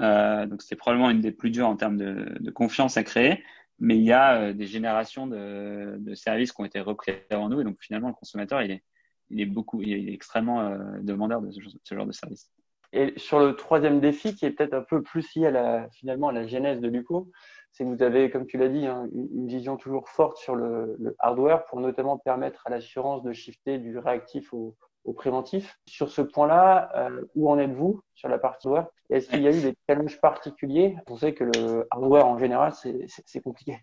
Euh, 0.00 0.44
donc 0.44 0.60
c'est 0.60 0.76
probablement 0.76 1.08
une 1.08 1.22
des 1.22 1.30
plus 1.30 1.50
dures 1.50 1.68
en 1.68 1.76
termes 1.76 1.96
de 1.96 2.50
confiance 2.50 2.98
à 2.98 3.04
créer 3.04 3.42
mais 3.78 3.96
il 3.96 4.04
y 4.04 4.12
a 4.12 4.40
euh, 4.40 4.52
des 4.52 4.66
générations 4.66 5.26
de, 5.26 5.96
de, 5.98 6.14
services 6.14 6.52
qui 6.52 6.60
ont 6.60 6.64
été 6.64 6.80
repris 6.80 7.12
avant 7.30 7.48
nous 7.48 7.60
et 7.60 7.64
donc 7.64 7.76
finalement 7.80 8.08
le 8.08 8.14
consommateur 8.14 8.62
il 8.62 8.70
est, 8.70 8.84
il 9.30 9.40
est 9.40 9.46
beaucoup 9.46 9.82
il 9.82 9.92
est 9.92 10.12
extrêmement 10.12 10.60
euh, 10.60 10.78
demandeur 11.00 11.40
de 11.42 11.50
ce, 11.50 11.94
genre 11.94 12.06
de 12.06 12.12
service. 12.12 12.50
Et 12.92 13.12
sur 13.16 13.40
le 13.40 13.56
troisième 13.56 14.00
défi 14.00 14.36
qui 14.36 14.46
est 14.46 14.52
peut-être 14.52 14.74
un 14.74 14.82
peu 14.82 15.02
plus 15.02 15.34
lié 15.34 15.46
à 15.46 15.50
la 15.50 15.88
finalement 15.90 16.28
à 16.28 16.32
la 16.32 16.46
genèse 16.46 16.80
de 16.80 16.88
Luco, 16.88 17.30
c'est 17.72 17.84
que 17.84 17.88
vous 17.88 18.02
avez 18.02 18.30
comme 18.30 18.46
tu 18.46 18.56
l'as 18.56 18.68
dit 18.68 18.86
hein, 18.86 19.08
une 19.12 19.48
vision 19.48 19.76
toujours 19.76 20.08
forte 20.08 20.36
sur 20.36 20.54
le, 20.54 20.94
le, 21.00 21.16
hardware 21.18 21.64
pour 21.66 21.80
notamment 21.80 22.18
permettre 22.18 22.66
à 22.66 22.70
l'assurance 22.70 23.22
de 23.22 23.32
shifter 23.32 23.78
du 23.78 23.98
réactif 23.98 24.54
au, 24.54 24.76
au 25.04 25.12
préventif. 25.12 25.78
Sur 25.86 26.10
ce 26.10 26.22
point-là, 26.22 26.90
euh, 26.96 27.22
où 27.34 27.50
en 27.50 27.58
êtes-vous 27.58 28.02
sur 28.14 28.28
la 28.28 28.38
partie 28.38 28.66
hardware? 28.66 28.88
Est-ce 29.10 29.28
qu'il 29.28 29.42
y 29.42 29.48
a 29.48 29.50
eu 29.50 29.60
des 29.60 29.76
challenges 29.88 30.20
particuliers? 30.20 30.96
On 31.08 31.16
sait 31.16 31.34
que 31.34 31.44
le 31.44 31.86
hardware 31.90 32.26
en 32.26 32.38
général, 32.38 32.72
c'est 32.74 33.40
compliqué. 33.42 33.78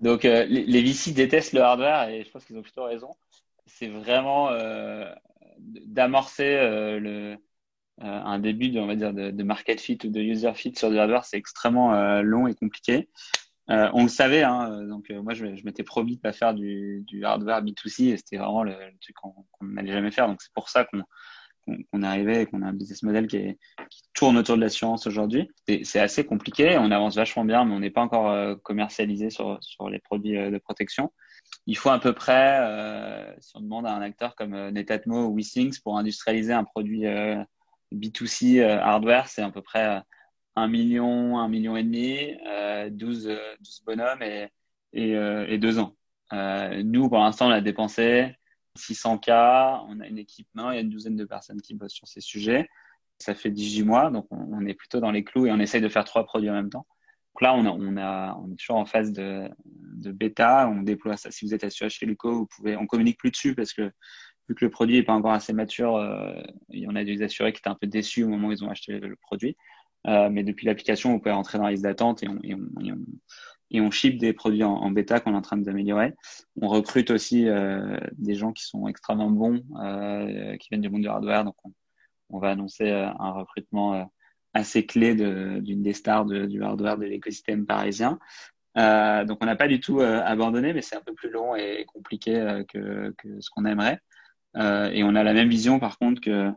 Donc 0.00 0.24
euh, 0.24 0.44
les, 0.44 0.64
les 0.64 0.82
VC 0.82 1.12
détestent 1.12 1.52
le 1.52 1.62
hardware 1.62 2.08
et 2.08 2.24
je 2.24 2.30
pense 2.30 2.44
qu'ils 2.44 2.56
ont 2.56 2.62
plutôt 2.62 2.84
raison. 2.84 3.10
C'est 3.66 3.88
vraiment 3.88 4.48
euh, 4.50 5.12
d'amorcer 5.58 6.56
euh, 6.56 6.98
le 6.98 7.36
un 8.02 8.38
début 8.38 8.70
de, 8.70 8.80
on 8.80 8.86
va 8.86 8.94
dire 8.94 9.12
de, 9.12 9.42
market 9.42 9.78
fit 9.78 9.98
ou 10.04 10.08
de 10.08 10.20
user 10.20 10.54
fit 10.54 10.72
sur 10.74 10.88
du 10.88 10.98
hardware, 10.98 11.26
c'est 11.26 11.36
extrêmement 11.36 12.22
long 12.22 12.46
et 12.46 12.54
compliqué. 12.54 13.10
Euh, 13.70 13.88
on 13.92 14.02
le 14.02 14.08
savait, 14.08 14.42
hein, 14.42 14.84
donc 14.88 15.10
euh, 15.10 15.22
moi 15.22 15.32
je, 15.32 15.44
m'étais 15.64 15.84
promis 15.84 16.16
de 16.16 16.20
pas 16.20 16.32
faire 16.32 16.54
du, 16.54 17.04
hardware 17.22 17.62
B2C 17.62 18.12
et 18.12 18.16
c'était 18.16 18.36
vraiment 18.36 18.64
le, 18.64 18.74
truc 19.00 19.14
qu'on 19.16 19.34
n'allait 19.62 19.92
jamais 19.92 20.10
faire. 20.10 20.26
Donc 20.26 20.42
c'est 20.42 20.52
pour 20.52 20.68
ça 20.68 20.84
qu'on 20.84 21.02
qu'on 21.92 22.02
est 22.02 22.06
arrivé 22.06 22.40
et 22.40 22.46
qu'on 22.46 22.62
a 22.62 22.66
un 22.66 22.72
business 22.72 23.04
model 23.04 23.28
qui, 23.28 23.56
tourne 24.12 24.36
autour 24.38 24.56
de 24.56 24.62
l'assurance 24.62 25.06
aujourd'hui. 25.06 25.48
C'est 25.84 26.00
assez 26.00 26.24
compliqué, 26.24 26.76
on 26.78 26.90
avance 26.90 27.14
vachement 27.14 27.44
bien, 27.44 27.64
mais 27.64 27.74
on 27.74 27.78
n'est 27.78 27.90
pas 27.90 28.00
encore 28.00 28.28
euh, 28.30 28.56
commercialisé 28.56 29.30
sur, 29.30 29.58
sur 29.60 29.88
les 29.88 30.00
produits 30.00 30.36
de 30.36 30.58
protection. 30.58 31.12
Il 31.66 31.76
faut 31.76 31.90
à 31.90 32.00
peu 32.00 32.12
près, 32.12 33.36
si 33.40 33.56
on 33.56 33.60
demande 33.60 33.86
à 33.86 33.94
un 33.94 34.00
acteur 34.00 34.34
comme 34.34 34.70
Netatmo 34.70 35.26
ou 35.26 35.36
WeSings 35.36 35.78
pour 35.84 35.96
industrialiser 35.96 36.52
un 36.52 36.64
produit 36.64 37.04
B2C 37.92 38.62
hardware, 38.62 39.28
c'est 39.28 39.42
à 39.42 39.50
peu 39.50 39.62
près 39.62 40.02
un 40.60 40.68
million, 40.68 41.38
un 41.38 41.48
million 41.48 41.76
et 41.76 41.82
demi, 41.82 42.36
euh, 42.46 42.90
12, 42.90 43.30
12 43.60 43.82
bonhommes 43.84 44.22
et, 44.22 44.48
et, 44.92 45.16
euh, 45.16 45.46
et 45.48 45.58
deux 45.58 45.78
ans. 45.78 45.96
Euh, 46.32 46.82
nous, 46.82 47.08
pour 47.08 47.18
l'instant, 47.18 47.48
on 47.48 47.50
a 47.50 47.60
dépensé 47.60 48.34
600K, 48.78 49.84
on 49.88 50.00
a 50.00 50.06
une 50.06 50.18
équipe 50.18 50.46
maintenant, 50.54 50.70
il 50.70 50.76
y 50.76 50.78
a 50.78 50.82
une 50.82 50.90
douzaine 50.90 51.16
de 51.16 51.24
personnes 51.24 51.60
qui 51.60 51.74
bossent 51.74 51.94
sur 51.94 52.06
ces 52.06 52.20
sujets. 52.20 52.68
Ça 53.18 53.34
fait 53.34 53.50
18 53.50 53.82
mois, 53.82 54.10
donc 54.10 54.26
on, 54.30 54.64
est 54.66 54.74
plutôt 54.74 55.00
dans 55.00 55.10
les 55.10 55.24
clous 55.24 55.46
et 55.46 55.52
on 55.52 55.58
essaye 55.58 55.82
de 55.82 55.88
faire 55.88 56.04
trois 56.04 56.24
produits 56.24 56.48
en 56.48 56.54
même 56.54 56.70
temps. 56.70 56.86
Donc 57.34 57.42
là, 57.42 57.54
on, 57.54 57.66
a, 57.96 58.34
on, 58.40 58.50
est 58.50 58.56
toujours 58.56 58.76
en 58.76 58.86
phase 58.86 59.12
de, 59.12 59.48
de 59.64 60.10
bêta, 60.10 60.68
on 60.68 60.82
déploie 60.82 61.16
ça. 61.16 61.30
Si 61.30 61.44
vous 61.44 61.54
êtes 61.54 61.64
assuré 61.64 61.90
chez 61.90 62.06
Luco, 62.06 62.32
vous 62.32 62.46
pouvez, 62.46 62.76
on 62.76 62.86
communique 62.86 63.18
plus 63.18 63.30
dessus 63.30 63.54
parce 63.54 63.72
que 63.72 63.90
vu 64.48 64.54
que 64.54 64.64
le 64.64 64.70
produit 64.70 64.96
n'est 64.96 65.02
pas 65.02 65.12
encore 65.12 65.32
assez 65.32 65.52
mature, 65.52 65.96
euh, 65.96 66.40
il 66.70 66.80
y 66.80 66.88
en 66.88 66.96
a 66.96 67.04
des 67.04 67.22
assurés 67.22 67.52
qui 67.52 67.58
étaient 67.58 67.68
un 67.68 67.76
peu 67.80 67.86
déçus 67.86 68.24
au 68.24 68.28
moment 68.28 68.48
où 68.48 68.52
ils 68.52 68.64
ont 68.64 68.70
acheté 68.70 68.98
le 68.98 69.16
produit. 69.16 69.56
Euh, 70.06 70.30
mais 70.30 70.42
depuis 70.42 70.66
l'application, 70.66 71.12
vous 71.12 71.18
pouvez 71.18 71.32
rentrer 71.32 71.58
dans 71.58 71.64
la 71.64 71.72
liste 71.72 71.82
d'attente 71.82 72.22
et 72.22 72.28
on, 72.28 72.38
et, 72.42 72.54
on, 72.54 72.96
et, 73.70 73.80
on, 73.80 73.90
ship 73.90 74.18
des 74.18 74.32
produits 74.32 74.64
en, 74.64 74.90
bêta 74.90 75.20
qu'on 75.20 75.34
est 75.34 75.36
en 75.36 75.42
train 75.42 75.58
d'améliorer. 75.58 76.14
On 76.60 76.68
recrute 76.68 77.10
aussi 77.10 77.48
euh, 77.48 77.98
des 78.12 78.34
gens 78.34 78.52
qui 78.52 78.64
sont 78.64 78.88
extrêmement 78.88 79.30
bons, 79.30 79.62
euh, 79.82 80.56
qui 80.56 80.68
viennent 80.70 80.80
du 80.80 80.88
monde 80.88 81.02
du 81.02 81.08
hardware. 81.08 81.44
Donc, 81.44 81.56
on, 81.64 81.72
on 82.32 82.38
va 82.38 82.50
annoncer 82.50 82.90
euh, 82.90 83.08
un 83.18 83.32
recrutement 83.32 83.94
euh, 83.94 84.04
assez 84.54 84.84
clé 84.86 85.14
d'une 85.14 85.82
des 85.82 85.92
stars 85.92 86.24
du 86.24 86.62
hardware 86.62 86.98
de 86.98 87.04
l'écosystème 87.04 87.66
parisien. 87.66 88.18
Euh, 88.76 89.24
donc, 89.24 89.38
on 89.42 89.46
n'a 89.46 89.54
pas 89.54 89.68
du 89.68 89.78
tout 89.78 90.00
abandonné, 90.00 90.72
mais 90.72 90.82
c'est 90.82 90.96
un 90.96 91.02
peu 91.02 91.14
plus 91.14 91.30
long 91.30 91.54
et 91.54 91.84
compliqué 91.86 92.64
que, 92.68 93.14
que 93.16 93.40
ce 93.40 93.48
qu'on 93.50 93.64
aimerait. 93.64 94.00
et 94.56 95.04
on 95.04 95.14
a 95.14 95.22
la 95.22 95.34
même 95.34 95.48
vision, 95.48 95.78
par 95.78 95.98
contre, 95.98 96.20
que 96.20 96.50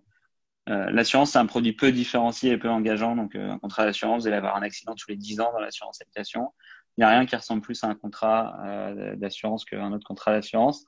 euh, 0.69 0.89
l'assurance, 0.91 1.31
c'est 1.31 1.39
un 1.39 1.45
produit 1.45 1.73
peu 1.73 1.91
différencié 1.91 2.51
et 2.51 2.57
peu 2.57 2.69
engageant. 2.69 3.15
Donc, 3.15 3.35
euh, 3.35 3.51
un 3.51 3.59
contrat 3.59 3.85
d'assurance, 3.85 4.21
vous 4.21 4.27
allez 4.27 4.37
avoir 4.37 4.55
un 4.55 4.61
accident 4.61 4.95
tous 4.95 5.09
les 5.09 5.17
10 5.17 5.41
ans 5.41 5.51
dans 5.51 5.59
l'assurance 5.59 6.01
habitation. 6.01 6.53
Il 6.97 7.01
n'y 7.01 7.05
a 7.05 7.09
rien 7.09 7.25
qui 7.25 7.35
ressemble 7.35 7.61
plus 7.61 7.83
à 7.83 7.87
un 7.87 7.95
contrat 7.95 8.57
euh, 8.65 9.15
d'assurance 9.15 9.65
qu'un 9.65 9.91
autre 9.91 10.05
contrat 10.05 10.31
d'assurance. 10.31 10.85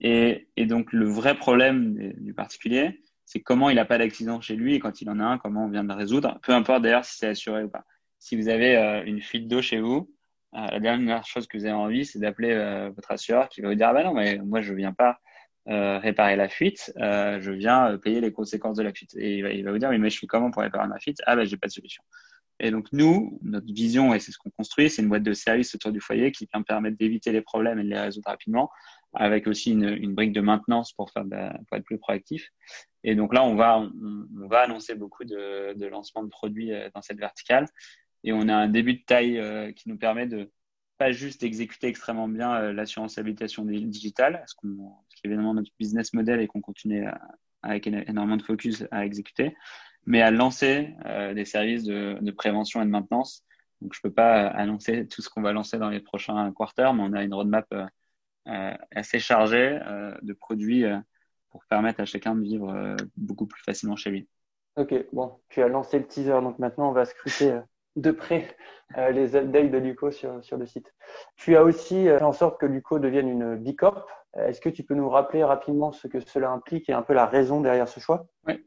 Et, 0.00 0.48
et, 0.56 0.66
donc, 0.66 0.92
le 0.92 1.06
vrai 1.06 1.36
problème 1.36 2.14
du 2.18 2.32
particulier, 2.32 3.02
c'est 3.24 3.40
comment 3.40 3.70
il 3.70 3.76
n'a 3.76 3.84
pas 3.84 3.98
d'accident 3.98 4.40
chez 4.40 4.56
lui 4.56 4.74
et 4.74 4.80
quand 4.80 5.00
il 5.02 5.10
en 5.10 5.20
a 5.20 5.24
un, 5.24 5.38
comment 5.38 5.66
on 5.66 5.68
vient 5.68 5.84
de 5.84 5.88
le 5.88 5.94
résoudre. 5.94 6.38
Peu 6.42 6.52
importe 6.52 6.82
d'ailleurs 6.82 7.04
si 7.04 7.16
c'est 7.18 7.28
assuré 7.28 7.64
ou 7.64 7.68
pas. 7.68 7.84
Si 8.18 8.36
vous 8.36 8.48
avez 8.48 8.76
une 9.06 9.20
fuite 9.20 9.48
d'eau 9.48 9.62
chez 9.62 9.80
vous, 9.80 10.12
la 10.52 10.80
dernière 10.80 11.24
chose 11.24 11.46
que 11.46 11.56
vous 11.56 11.64
avez 11.64 11.74
envie, 11.74 12.04
c'est 12.04 12.18
d'appeler 12.18 12.90
votre 12.94 13.10
assureur 13.10 13.48
qui 13.48 13.62
va 13.62 13.68
vous 13.68 13.74
dire 13.74 13.88
ah 13.88 13.94
ben 13.94 14.04
non 14.04 14.14
mais 14.14 14.38
moi 14.38 14.60
je 14.60 14.74
viens 14.74 14.92
pas 14.92 15.18
réparer 15.66 16.36
la 16.36 16.48
fuite, 16.48 16.92
je 16.96 17.50
viens 17.50 17.96
payer 17.98 18.20
les 18.20 18.32
conséquences 18.32 18.76
de 18.76 18.82
la 18.82 18.92
fuite. 18.92 19.14
Et 19.16 19.38
il 19.38 19.42
va, 19.42 19.50
il 19.50 19.64
va 19.64 19.72
vous 19.72 19.78
dire 19.78 19.90
mais 19.90 20.10
je 20.10 20.18
fais 20.18 20.26
comment 20.26 20.50
pour 20.50 20.62
réparer 20.62 20.88
ma 20.88 20.98
fuite? 20.98 21.18
Ah 21.26 21.36
ben 21.36 21.44
j'ai 21.44 21.56
pas 21.56 21.68
de 21.68 21.72
solution. 21.72 22.02
Et 22.60 22.70
donc 22.70 22.86
nous, 22.92 23.38
notre 23.42 23.66
vision, 23.66 24.14
et 24.14 24.20
c'est 24.20 24.30
ce 24.30 24.38
qu'on 24.38 24.50
construit, 24.50 24.88
c'est 24.88 25.02
une 25.02 25.08
boîte 25.08 25.24
de 25.24 25.32
service 25.32 25.74
autour 25.74 25.90
du 25.90 26.00
foyer 26.00 26.30
qui 26.30 26.48
vient 26.52 26.62
permettre 26.62 26.96
d'éviter 26.96 27.32
les 27.32 27.42
problèmes 27.42 27.80
et 27.80 27.84
de 27.84 27.88
les 27.88 27.98
résoudre 27.98 28.28
rapidement, 28.28 28.70
avec 29.14 29.48
aussi 29.48 29.72
une, 29.72 29.88
une 29.88 30.14
brique 30.14 30.32
de 30.32 30.40
maintenance 30.40 30.92
pour, 30.92 31.10
faire 31.10 31.24
pour 31.24 31.76
être 31.76 31.84
plus 31.84 31.98
proactif. 31.98 32.50
Et 33.04 33.16
donc 33.16 33.34
là, 33.34 33.42
on 33.42 33.56
va, 33.56 33.78
on, 33.78 34.46
va 34.46 34.60
annoncer 34.60 34.94
beaucoup 34.94 35.24
de, 35.24 35.74
de 35.74 35.86
lancements 35.86 36.22
de 36.22 36.28
produits 36.28 36.72
euh, 36.72 36.88
dans 36.94 37.02
cette 37.02 37.18
verticale. 37.18 37.66
Et 38.22 38.32
on 38.32 38.48
a 38.48 38.54
un 38.54 38.68
début 38.68 38.94
de 38.94 39.02
taille 39.04 39.38
euh, 39.38 39.72
qui 39.72 39.88
nous 39.88 39.98
permet 39.98 40.26
de 40.26 40.48
pas 41.02 41.10
juste 41.10 41.40
d'exécuter 41.40 41.88
extrêmement 41.88 42.28
bien 42.28 42.54
euh, 42.54 42.72
l'assurance 42.72 43.18
habitation 43.18 43.64
digitale, 43.64 44.44
ce, 44.46 44.54
qui 44.54 44.68
est 44.68 45.28
évidemment 45.28 45.52
notre 45.52 45.72
business 45.80 46.12
model 46.12 46.40
et 46.40 46.46
qu'on 46.46 46.60
continue 46.60 47.04
avec 47.62 47.88
énormément 47.88 48.36
de 48.36 48.42
focus 48.42 48.84
à 48.92 49.04
exécuter, 49.04 49.56
mais 50.06 50.22
à 50.22 50.30
lancer 50.30 50.94
euh, 51.06 51.34
des 51.34 51.44
services 51.44 51.82
de, 51.82 52.30
prévention 52.30 52.82
et 52.82 52.84
de 52.84 52.90
maintenance. 52.90 53.44
Donc, 53.80 53.94
je 53.94 54.00
peux 54.00 54.12
pas 54.12 54.46
annoncer 54.46 55.08
tout 55.08 55.22
ce 55.22 55.28
qu'on 55.28 55.42
va 55.42 55.52
lancer 55.52 55.76
dans 55.76 55.90
les 55.90 55.98
prochains 55.98 56.52
quarters, 56.52 56.94
mais 56.94 57.02
on 57.02 57.12
a 57.14 57.24
une 57.24 57.34
roadmap 57.34 57.66
euh, 57.72 57.84
euh 58.46 58.74
assez 58.94 59.18
chargée 59.18 59.80
euh, 59.84 60.14
de 60.22 60.32
produits 60.34 60.84
euh, 60.84 60.98
pour 61.50 61.64
permettre 61.64 62.00
à 62.00 62.04
chacun 62.04 62.36
de 62.36 62.42
vivre 62.42 62.96
beaucoup 63.16 63.46
plus 63.46 63.62
facilement 63.64 63.96
chez 63.96 64.10
lui. 64.10 64.28
Ok, 64.76 64.94
bon, 65.12 65.40
tu 65.48 65.62
as 65.62 65.68
lancé 65.68 65.98
le 65.98 66.06
teaser, 66.06 66.40
donc 66.40 66.60
maintenant 66.60 66.90
on 66.90 66.92
va 66.92 67.04
scruter 67.04 67.60
de 67.96 68.10
près 68.10 68.56
les 68.96 69.36
updates 69.36 69.70
de 69.70 69.78
Luco 69.78 70.10
sur, 70.10 70.40
le 70.58 70.66
site. 70.66 70.92
Tu 71.36 71.56
as 71.56 71.62
aussi 71.62 72.04
fait 72.04 72.22
en 72.22 72.32
sorte 72.32 72.60
que 72.60 72.66
Luco 72.66 72.98
devienne 72.98 73.28
une 73.28 73.56
B 73.56 73.74
Corp. 73.74 74.08
Est-ce 74.36 74.60
que 74.60 74.68
tu 74.68 74.82
peux 74.82 74.94
nous 74.94 75.08
rappeler 75.08 75.44
rapidement 75.44 75.92
ce 75.92 76.08
que 76.08 76.20
cela 76.20 76.50
implique 76.50 76.88
et 76.88 76.92
un 76.92 77.02
peu 77.02 77.14
la 77.14 77.26
raison 77.26 77.60
derrière 77.60 77.88
ce 77.88 78.00
choix? 78.00 78.26
Oui, 78.46 78.62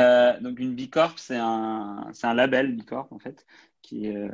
euh, 0.00 0.38
donc 0.40 0.58
une 0.58 0.74
Bicorp, 0.74 1.18
c'est 1.18 1.36
un, 1.36 2.34
label 2.34 2.74
Bicorp 2.74 3.08
en 3.10 3.18
fait, 3.18 3.46
qui, 3.82 4.08
euh, 4.08 4.28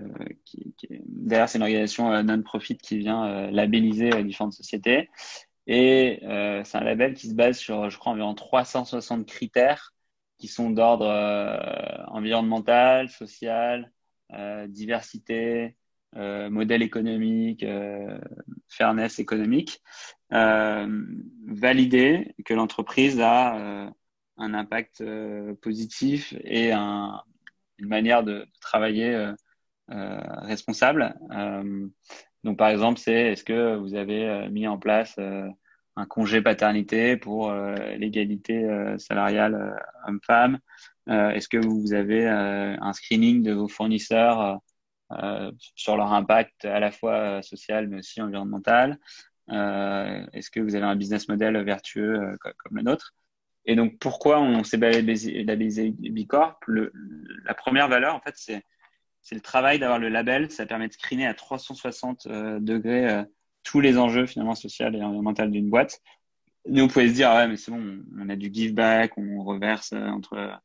qui 0.45 0.75
derrière 1.07 1.49
c'est 1.49 1.59
une 1.59 1.63
organisation 1.63 2.13
euh, 2.13 2.23
non-profit 2.23 2.77
qui 2.77 2.99
vient 2.99 3.27
euh, 3.27 3.51
labelliser 3.51 4.11
différentes 4.23 4.53
sociétés. 4.53 5.11
Et 5.67 6.21
c'est 6.65 6.79
un 6.79 6.85
label 6.85 7.13
qui 7.13 7.29
se 7.29 7.35
base 7.35 7.59
sur, 7.59 7.91
je 7.91 7.99
crois, 7.99 8.13
environ 8.13 8.35
360 8.35 9.27
critères 9.27 9.93
qui 10.39 10.49
sont 10.49 10.71
d'ordre 10.71 11.07
environnemental, 12.09 13.11
social, 13.11 13.93
diversité, 14.69 15.75
modèle 16.15 16.83
économique, 16.83 17.65
fairness 18.69 19.19
économique, 19.19 19.83
validé 20.31 22.35
que 22.45 22.55
l'entreprise 22.55 23.21
a 23.21 23.93
un 24.39 24.55
impact 24.55 25.01
euh, 25.01 25.55
positif 25.61 26.35
et 26.45 26.73
un, 26.73 27.21
une 27.79 27.89
manière 27.89 28.23
de, 28.23 28.47
travailler 28.61 29.15
euh, 29.15 29.33
euh, 29.91 30.21
responsable. 30.43 31.15
donc, 32.45 32.59
par 32.59 32.69
exemple, 32.69 32.99
c'est 32.99 33.33
est-ce 33.33 33.45
que 33.45 33.77
vous 33.77 33.95
avez 33.95 34.49
mis 34.51 34.69
en 34.69 34.79
place 34.79 35.19
un 35.97 36.07
congé 36.07 36.43
paternité 36.43 37.17
pour 37.17 37.53
l'égalité 37.53 38.67
salariale 38.99 39.83
homme-femme 40.07 40.59
Est-ce 41.09 41.49
que 41.49 41.57
vous 41.57 41.95
avez 41.95 42.27
un 42.27 42.93
screening 42.93 43.43
de 43.43 43.53
vos 43.53 43.69
fournisseurs 43.69 44.61
sur 45.75 45.97
leur 45.97 46.13
impact 46.13 46.65
à 46.67 46.81
la 46.81 46.91
fois 46.93 47.43
social 47.43 47.89
mais 47.89 47.99
aussi 47.99 48.21
environnemental? 48.21 48.99
Est-ce 49.49 50.51
que 50.51 50.61
vous 50.61 50.75
avez 50.75 50.85
un 50.85 50.97
business 50.97 51.29
model 51.29 51.63
vertueux 51.65 52.37
comme 52.41 52.77
le 52.77 52.83
nôtre? 52.83 53.15
Et 53.69 53.77
donc, 53.77 53.99
pourquoi 53.99 54.41
on 54.41 54.65
s'est 54.65 54.79
labellisé 54.79 55.91
Bicorp? 55.91 56.59
La 57.45 57.53
première 57.53 57.87
valeur, 57.87 58.15
en 58.15 58.21
fait, 58.21 58.35
c'est 58.37 59.35
le 59.35 59.43
travail 59.43 59.79
d'avoir 59.79 59.99
le 59.99 60.09
label. 60.09 60.51
Ça 60.51 60.65
permet 60.65 60.89
de 60.89 60.95
screener 60.95 61.27
à 61.27 61.35
360 61.35 62.27
euh, 62.27 62.61
degrés 62.61 63.11
euh, 63.11 63.23
tous 63.65 63.81
les 63.81 63.99
enjeux 63.99 64.25
finalement 64.25 64.55
sociaux 64.55 64.87
et 64.87 65.03
environnementaux 65.03 65.47
d'une 65.47 65.69
boîte. 65.69 66.01
Nous, 66.67 66.83
on 66.83 66.89
pouvait 66.89 67.09
se 67.09 67.15
dire, 67.15 67.31
ouais, 67.31 67.47
mais 67.47 67.59
c'est 67.59 67.71
bon, 67.71 68.03
on 68.19 68.31
a 68.31 68.37
du 68.37 68.51
give 68.51 68.73
back, 68.73 69.13
on 69.19 69.45
reverse 69.45 69.93
euh, 69.93 70.07
entre 70.07 70.59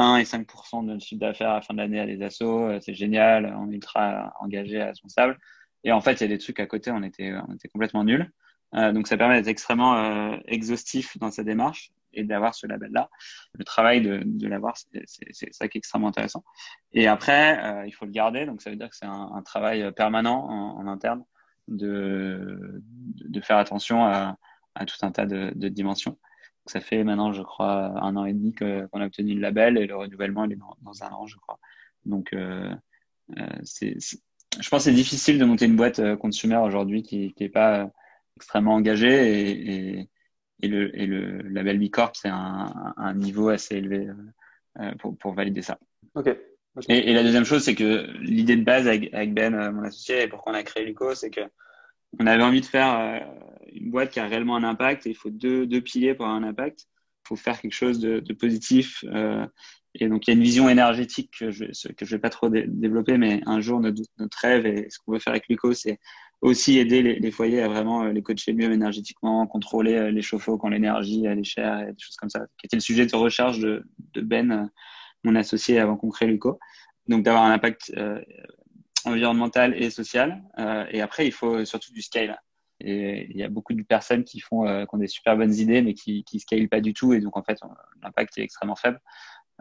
1 0.00 0.16
et 0.16 0.24
5% 0.24 0.82
de 0.82 0.92
notre 0.92 1.04
chiffre 1.04 1.20
d'affaires 1.20 1.50
à 1.50 1.54
la 1.56 1.62
fin 1.62 1.74
de 1.74 1.78
l'année 1.78 2.00
à 2.00 2.06
des 2.06 2.22
assos, 2.22 2.80
c'est 2.80 2.94
génial, 2.94 3.54
on 3.58 3.70
est 3.70 3.74
ultra 3.74 4.32
engagé, 4.40 4.82
responsable. 4.82 5.38
Et 5.84 5.92
en 5.92 6.00
fait, 6.00 6.14
il 6.14 6.20
y 6.22 6.24
a 6.24 6.28
des 6.28 6.38
trucs 6.38 6.60
à 6.60 6.66
côté, 6.66 6.90
on 6.90 7.02
était, 7.02 7.32
on 7.48 7.54
était 7.54 7.68
complètement 7.68 8.04
nuls. 8.04 8.30
donc, 8.72 9.08
ça 9.08 9.16
permet 9.16 9.36
d'être 9.36 9.48
extrêmement 9.48 10.38
exhaustif 10.46 11.18
dans 11.18 11.30
sa 11.30 11.44
démarche 11.44 11.92
et 12.12 12.24
d'avoir 12.24 12.54
ce 12.54 12.66
label-là. 12.66 13.10
Le 13.54 13.64
travail 13.64 14.00
de, 14.00 14.22
de 14.24 14.48
l'avoir, 14.48 14.76
c'est 14.76 15.52
ça 15.52 15.68
qui 15.68 15.78
est 15.78 15.80
extrêmement 15.80 16.08
intéressant. 16.08 16.44
Et 16.92 17.06
après, 17.06 17.62
euh, 17.64 17.86
il 17.86 17.92
faut 17.92 18.04
le 18.04 18.10
garder. 18.10 18.46
Donc, 18.46 18.62
ça 18.62 18.70
veut 18.70 18.76
dire 18.76 18.90
que 18.90 18.96
c'est 18.96 19.06
un, 19.06 19.30
un, 19.34 19.42
travail 19.42 19.90
permanent 19.92 20.46
en, 20.48 20.78
en 20.78 20.86
interne 20.86 21.24
de, 21.68 22.82
de 23.16 23.40
faire 23.40 23.58
attention 23.58 24.04
à, 24.04 24.36
à 24.74 24.86
tout 24.86 24.96
un 25.02 25.12
tas 25.12 25.26
de, 25.26 25.52
de 25.54 25.68
dimensions. 25.68 26.18
Ça 26.66 26.80
fait 26.80 27.04
maintenant, 27.04 27.32
je 27.32 27.42
crois, 27.42 27.92
un 28.02 28.16
an 28.16 28.24
et 28.24 28.32
demi 28.32 28.54
qu'on 28.54 29.00
a 29.00 29.06
obtenu 29.06 29.34
le 29.34 29.40
label 29.40 29.78
et 29.78 29.86
le 29.86 29.96
renouvellement, 29.96 30.44
il 30.44 30.52
est 30.52 30.56
dans, 30.56 30.76
dans 30.82 31.02
un 31.02 31.10
an, 31.10 31.26
je 31.26 31.36
crois. 31.36 31.58
Donc, 32.04 32.32
euh, 32.32 32.70
euh, 33.38 33.46
c'est, 33.62 33.96
je 33.98 34.68
pense 34.68 34.84
que 34.84 34.90
c'est 34.90 34.92
difficile 34.92 35.38
de 35.38 35.44
monter 35.44 35.66
une 35.66 35.76
boîte 35.76 35.98
euh, 35.98 36.16
consumer 36.16 36.56
aujourd'hui 36.56 37.02
qui 37.02 37.34
n'est 37.38 37.48
pas 37.48 37.90
extrêmement 38.36 38.74
engagée 38.74 39.50
et, 39.50 39.98
et 40.00 40.10
et 40.62 40.68
le, 40.68 40.94
et 40.94 41.06
le 41.06 41.38
label 41.48 41.78
Bicorp, 41.78 42.12
c'est 42.16 42.28
un, 42.28 42.92
un, 42.98 43.14
niveau 43.14 43.48
assez 43.48 43.76
élevé 43.76 44.08
pour, 44.98 45.16
pour 45.16 45.32
valider 45.32 45.62
ça. 45.62 45.78
Ok. 46.14 46.36
Et, 46.90 47.10
et, 47.10 47.14
la 47.14 47.22
deuxième 47.22 47.46
chose, 47.46 47.64
c'est 47.64 47.74
que 47.74 48.06
l'idée 48.20 48.56
de 48.56 48.62
base 48.62 48.86
avec, 48.86 49.12
avec 49.14 49.32
Ben, 49.32 49.70
mon 49.72 49.84
associé, 49.84 50.24
et 50.24 50.28
pourquoi 50.28 50.52
on 50.52 50.56
a 50.56 50.62
créé 50.62 50.84
Luco, 50.84 51.14
c'est 51.14 51.30
que 51.30 51.40
on 52.18 52.26
avait 52.26 52.42
envie 52.42 52.60
de 52.60 52.66
faire 52.66 53.22
une 53.72 53.90
boîte 53.90 54.10
qui 54.10 54.20
a 54.20 54.26
réellement 54.26 54.56
un 54.56 54.64
impact 54.64 55.06
et 55.06 55.10
il 55.10 55.16
faut 55.16 55.30
deux, 55.30 55.66
deux 55.66 55.80
piliers 55.80 56.14
pour 56.14 56.26
avoir 56.26 56.40
un 56.40 56.46
impact. 56.46 56.86
Il 57.24 57.28
faut 57.28 57.36
faire 57.36 57.60
quelque 57.60 57.74
chose 57.74 58.00
de, 58.00 58.20
de 58.20 58.32
positif. 58.32 59.04
Euh, 59.08 59.46
et 59.94 60.08
donc, 60.08 60.26
il 60.26 60.30
y 60.30 60.32
a 60.32 60.36
une 60.36 60.42
vision 60.42 60.68
énergétique 60.68 61.32
que 61.38 61.50
je 61.50 61.64
que 61.64 62.04
je 62.04 62.16
vais 62.16 62.20
pas 62.20 62.30
trop 62.30 62.48
développer, 62.48 63.18
mais 63.18 63.40
un 63.46 63.60
jour, 63.60 63.80
notre, 63.80 64.02
notre 64.18 64.38
rêve 64.38 64.66
et 64.66 64.88
ce 64.88 64.98
qu'on 64.98 65.12
veut 65.12 65.18
faire 65.18 65.32
avec 65.32 65.48
Luco, 65.48 65.72
c'est 65.72 65.98
aussi 66.40 66.78
aider 66.78 67.02
les, 67.02 67.18
les, 67.18 67.30
foyers 67.30 67.62
à 67.62 67.68
vraiment 67.68 68.04
euh, 68.04 68.12
les 68.12 68.22
coacher 68.22 68.52
mieux 68.54 68.72
énergétiquement, 68.72 69.46
contrôler 69.46 69.94
euh, 69.94 70.10
les 70.10 70.22
chauffe-eau 70.22 70.56
quand 70.58 70.68
l'énergie 70.68 71.26
est 71.26 71.44
chère 71.44 71.80
et 71.80 71.92
des 71.92 71.98
choses 71.98 72.16
comme 72.16 72.30
ça, 72.30 72.46
qui 72.58 72.66
était 72.66 72.76
le 72.76 72.80
sujet 72.80 73.04
de 73.04 73.16
recherche 73.16 73.58
de, 73.58 73.84
de 74.14 74.20
Ben, 74.20 74.50
euh, 74.50 74.66
mon 75.24 75.34
associé, 75.34 75.78
avant 75.78 75.96
qu'on 75.96 76.08
crée 76.08 76.26
Luco. 76.26 76.58
Donc 77.08 77.24
d'avoir 77.24 77.44
un 77.44 77.50
impact 77.50 77.92
euh, 77.96 78.20
environnemental 79.06 79.74
et 79.80 79.90
social. 79.90 80.42
Euh, 80.58 80.84
et 80.90 81.00
après, 81.00 81.26
il 81.26 81.32
faut 81.32 81.64
surtout 81.64 81.92
du 81.92 82.02
scale. 82.02 82.40
Et 82.82 83.26
il 83.30 83.36
y 83.36 83.42
a 83.42 83.48
beaucoup 83.50 83.74
de 83.74 83.82
personnes 83.82 84.24
qui 84.24 84.40
font, 84.40 84.64
qui 84.64 84.94
ont 84.94 84.98
des 84.98 85.06
super 85.06 85.36
bonnes 85.36 85.52
idées, 85.52 85.82
mais 85.82 85.92
qui, 85.92 86.24
qui 86.24 86.40
scalent 86.40 86.68
pas 86.68 86.80
du 86.80 86.94
tout. 86.94 87.12
Et 87.12 87.20
donc 87.20 87.36
en 87.36 87.42
fait, 87.42 87.58
l'impact 88.02 88.38
est 88.38 88.42
extrêmement 88.42 88.76
faible. 88.76 89.00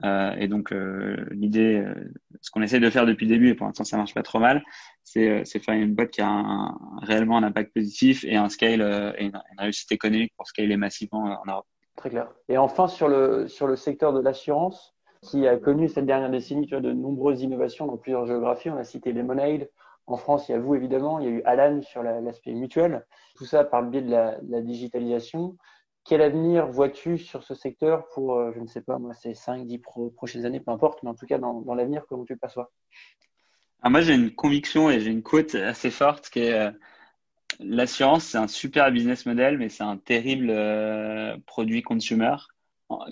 Euh, 0.05 0.33
et 0.37 0.47
donc 0.47 0.71
euh, 0.71 1.25
l'idée, 1.31 1.77
euh, 1.79 1.93
ce 2.41 2.51
qu'on 2.51 2.61
essaie 2.61 2.79
de 2.79 2.89
faire 2.89 3.05
depuis 3.05 3.25
le 3.25 3.33
début, 3.33 3.49
et 3.49 3.55
pour 3.55 3.67
l'instant 3.67 3.83
ça 3.83 3.97
marche 3.97 4.13
pas 4.13 4.23
trop 4.23 4.39
mal, 4.39 4.63
c'est 5.03 5.43
faire 5.43 5.75
une 5.75 5.93
boîte 5.93 6.11
qui 6.11 6.21
a 6.21 6.27
un, 6.27 6.77
réellement 7.01 7.37
un 7.37 7.43
impact 7.43 7.73
positif 7.73 8.23
et 8.23 8.35
un 8.35 8.49
scale 8.49 8.81
et 9.17 9.25
une, 9.25 9.41
réussite 9.57 9.91
économique 9.91 10.33
pour 10.37 10.47
scaler 10.47 10.77
massivement 10.77 11.39
en 11.41 11.45
Europe. 11.45 11.65
Très 11.95 12.09
clair. 12.09 12.29
Et 12.47 12.57
enfin 12.57 12.87
sur 12.87 13.09
le 13.09 13.47
sur 13.47 13.67
le 13.67 13.75
secteur 13.75 14.13
de 14.13 14.21
l'assurance, 14.21 14.95
qui 15.21 15.47
a 15.47 15.57
connu 15.57 15.89
cette 15.89 16.05
dernière 16.05 16.29
décennie 16.29 16.67
de 16.67 16.91
nombreuses 16.91 17.41
innovations 17.41 17.87
dans 17.87 17.97
plusieurs 17.97 18.25
géographies. 18.25 18.69
On 18.69 18.77
a 18.77 18.83
cité 18.83 19.11
Lemonade. 19.11 19.69
En 20.07 20.17
France, 20.17 20.49
il 20.49 20.53
y 20.53 20.55
a 20.55 20.59
vous 20.59 20.75
évidemment, 20.75 21.19
il 21.19 21.25
y 21.25 21.27
a 21.27 21.31
eu 21.31 21.41
Alan 21.43 21.81
sur 21.81 22.01
l'aspect 22.01 22.53
mutuel. 22.53 23.05
Tout 23.35 23.45
ça 23.45 23.63
par 23.63 23.81
le 23.81 23.89
biais 23.89 24.01
de 24.01 24.09
la, 24.09 24.61
digitalisation. 24.61 25.55
Quel 26.03 26.21
avenir 26.21 26.67
vois-tu 26.67 27.17
sur 27.17 27.43
ce 27.43 27.53
secteur 27.53 28.07
pour, 28.13 28.33
euh, 28.33 28.51
je 28.55 28.59
ne 28.59 28.65
sais 28.65 28.81
pas, 28.81 28.97
moi, 28.97 29.13
ces 29.13 29.33
5-10 29.33 30.13
prochaines 30.13 30.45
années, 30.45 30.59
peu 30.59 30.71
importe, 30.71 31.03
mais 31.03 31.09
en 31.09 31.13
tout 31.13 31.27
cas 31.27 31.37
dans, 31.37 31.61
dans 31.61 31.75
l'avenir, 31.75 32.05
comment 32.07 32.23
tu 32.23 32.33
le 32.33 32.39
perçois? 32.39 32.71
Ah, 33.81 33.89
Moi, 33.89 34.01
j'ai 34.01 34.15
une 34.15 34.33
conviction 34.33 34.89
et 34.89 34.99
j'ai 34.99 35.11
une 35.11 35.21
quote 35.21 35.53
assez 35.53 35.91
forte 35.91 36.29
qui 36.29 36.39
est 36.39 36.53
euh, 36.53 36.71
l'assurance, 37.59 38.25
c'est 38.25 38.37
un 38.37 38.47
super 38.47 38.91
business 38.91 39.25
model, 39.25 39.57
mais 39.57 39.69
c'est 39.69 39.83
un 39.83 39.97
terrible 39.97 40.49
euh, 40.49 41.37
produit 41.45 41.81
consumer. 41.81 42.35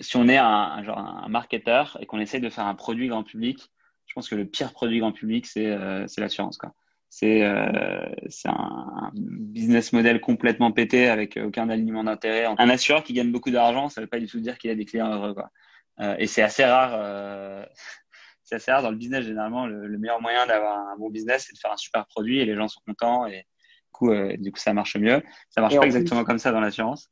Si 0.00 0.16
on 0.16 0.28
est 0.28 0.36
un, 0.36 0.82
genre 0.82 0.98
un 0.98 1.28
marketeur 1.28 1.96
et 2.00 2.06
qu'on 2.06 2.18
essaie 2.18 2.40
de 2.40 2.50
faire 2.50 2.66
un 2.66 2.74
produit 2.74 3.08
grand 3.08 3.22
public, 3.22 3.70
je 4.06 4.14
pense 4.14 4.28
que 4.28 4.34
le 4.34 4.46
pire 4.46 4.72
produit 4.72 4.98
grand 4.98 5.12
public, 5.12 5.46
c'est 5.46 5.76
l'assurance. 6.18 6.58
quoi. 6.58 6.72
C'est 7.10 7.42
euh, 7.42 8.10
un 8.44 9.10
business 9.14 9.92
model 9.92 10.20
complètement 10.20 10.72
pété 10.72 11.08
avec 11.08 11.38
aucun 11.38 11.68
alignement 11.70 12.04
d'intérêt. 12.04 12.44
Un 12.44 12.68
assureur 12.68 13.02
qui 13.02 13.14
gagne 13.14 13.32
beaucoup 13.32 13.50
d'argent, 13.50 13.88
ça 13.88 14.00
ne 14.00 14.04
veut 14.04 14.10
pas 14.10 14.18
du 14.18 14.26
tout 14.26 14.40
dire 14.40 14.58
qu'il 14.58 14.70
a 14.70 14.74
des 14.74 14.84
clients 14.84 15.12
heureux. 15.12 15.32
Quoi. 15.32 15.50
Euh, 16.00 16.16
et 16.18 16.26
c'est 16.26 16.42
assez 16.42 16.64
rare. 16.64 16.92
Euh, 16.94 17.64
c'est 18.44 18.56
assez 18.56 18.70
rare 18.70 18.82
dans 18.82 18.90
le 18.90 18.96
business. 18.96 19.24
Généralement, 19.24 19.66
le, 19.66 19.98
meilleur 19.98 20.20
moyen 20.20 20.46
d'avoir 20.46 20.88
un 20.88 20.96
bon 20.98 21.10
business, 21.10 21.46
c'est 21.46 21.54
de 21.54 21.58
faire 21.58 21.72
un 21.72 21.76
super 21.76 22.06
produit 22.06 22.40
et 22.40 22.44
les 22.44 22.54
gens 22.54 22.68
sont 22.68 22.80
contents 22.86 23.26
et 23.26 23.38
du 23.38 23.92
coup, 23.92 24.10
euh, 24.10 24.36
du 24.36 24.52
coup 24.52 24.58
ça 24.58 24.74
marche 24.74 24.96
mieux. 24.96 25.22
Ça 25.48 25.60
marche 25.60 25.76
pas 25.76 25.86
exactement 25.86 26.24
comme 26.24 26.38
ça 26.38 26.52
dans 26.52 26.60
l'assurance. 26.60 27.10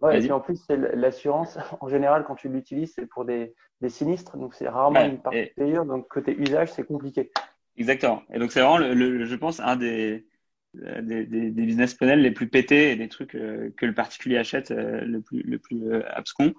Ouais, 0.00 0.24
et 0.24 0.30
en 0.30 0.40
plus, 0.40 0.64
l'assurance, 0.68 1.58
en 1.80 1.88
général, 1.88 2.24
quand 2.24 2.36
tu 2.36 2.48
l'utilises, 2.48 2.92
c'est 2.94 3.06
pour 3.06 3.24
des, 3.24 3.54
des, 3.80 3.88
sinistres, 3.88 4.36
donc 4.36 4.54
c'est 4.54 4.68
rarement 4.68 5.04
une 5.04 5.20
partie 5.20 5.46
payeur, 5.56 5.84
donc 5.84 6.08
côté 6.08 6.36
usage, 6.38 6.72
c'est 6.72 6.84
compliqué. 6.84 7.30
Exactement. 7.76 8.22
Et 8.32 8.38
donc, 8.38 8.52
c'est 8.52 8.60
vraiment, 8.60 8.78
le, 8.78 9.24
je 9.24 9.34
pense, 9.36 9.60
un 9.60 9.76
des, 9.76 10.26
des, 10.74 11.26
des, 11.26 11.50
business 11.50 12.00
models 12.00 12.20
les 12.20 12.30
plus 12.30 12.48
pétés 12.48 12.92
et 12.92 12.96
des 12.96 13.08
trucs 13.08 13.34
euh, 13.34 13.72
que 13.76 13.86
le 13.86 13.94
particulier 13.94 14.36
achète 14.36 14.70
euh, 14.70 15.00
le 15.02 15.20
plus, 15.20 15.42
le 15.42 15.58
plus 15.58 16.02
abscon. 16.04 16.54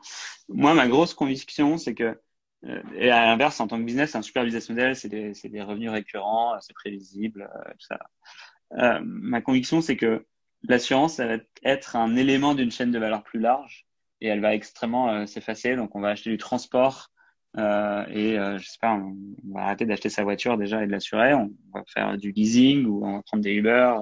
Moi, 0.48 0.74
ma 0.74 0.88
grosse 0.88 1.14
conviction, 1.14 1.78
c'est 1.78 1.94
que 1.94 2.18
euh, 2.66 2.82
et 2.96 3.10
à 3.10 3.26
l'inverse, 3.26 3.60
en 3.60 3.68
tant 3.68 3.78
que 3.78 3.84
business, 3.84 4.12
c'est 4.12 4.18
un 4.18 4.22
super 4.22 4.44
business 4.44 4.70
model, 4.70 4.96
c'est 4.96 5.10
des, 5.10 5.32
des, 5.32 5.62
revenus 5.62 5.92
récurrents, 5.92 6.60
c'est 6.62 6.74
prévisible, 6.74 7.50
euh, 7.56 7.72
tout 7.72 7.88
ça. 7.88 8.00
Euh, 8.78 9.00
ma 9.04 9.42
conviction, 9.42 9.82
c'est 9.82 9.98
que 9.98 10.26
l'assurance, 10.68 11.16
ça 11.16 11.28
va 11.28 11.38
être 11.64 11.96
un 11.96 12.16
élément 12.16 12.56
d'une 12.56 12.72
chaîne 12.72 12.92
de 12.92 13.00
valeur 13.00 13.24
plus 13.24 13.40
large 13.40 13.86
et 14.22 14.28
elle 14.28 14.42
va 14.42 14.54
extrêmement 14.54 15.10
euh, 15.10 15.26
s'effacer. 15.26 15.76
Donc, 15.76 15.96
on 15.96 16.02
va 16.02 16.10
acheter 16.10 16.30
du 16.30 16.38
transport 16.38 17.10
euh, 17.58 18.06
et 18.10 18.36
je 18.60 18.64
sais 18.64 18.78
pas, 18.80 18.94
on, 18.94 19.16
va 19.54 19.62
arrêter 19.62 19.86
d'acheter 19.86 20.10
sa 20.10 20.24
voiture 20.24 20.58
déjà 20.58 20.84
et 20.84 20.88
de 20.88 20.92
l'assurer. 20.92 21.34
On 21.34 21.50
va 21.74 21.84
faire 21.88 22.18
du 22.18 22.32
leasing 22.32 22.86
ou 22.86 23.06
on 23.06 23.18
va 23.18 23.24
prendre 23.24 23.44
des 23.44 23.54
Uber 23.54 23.96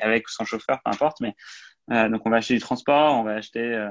avec, 0.00 0.26
ou 0.28 0.30
sans 0.30 0.44
chauffeur, 0.44 0.80
peu 0.82 0.90
importe. 0.90 1.20
Mais 1.20 1.34
donc, 2.08 2.22
on 2.24 2.30
va 2.30 2.36
acheter 2.36 2.54
du 2.54 2.60
transport, 2.60 3.18
on 3.18 3.22
va 3.22 3.32
acheter 3.32 3.90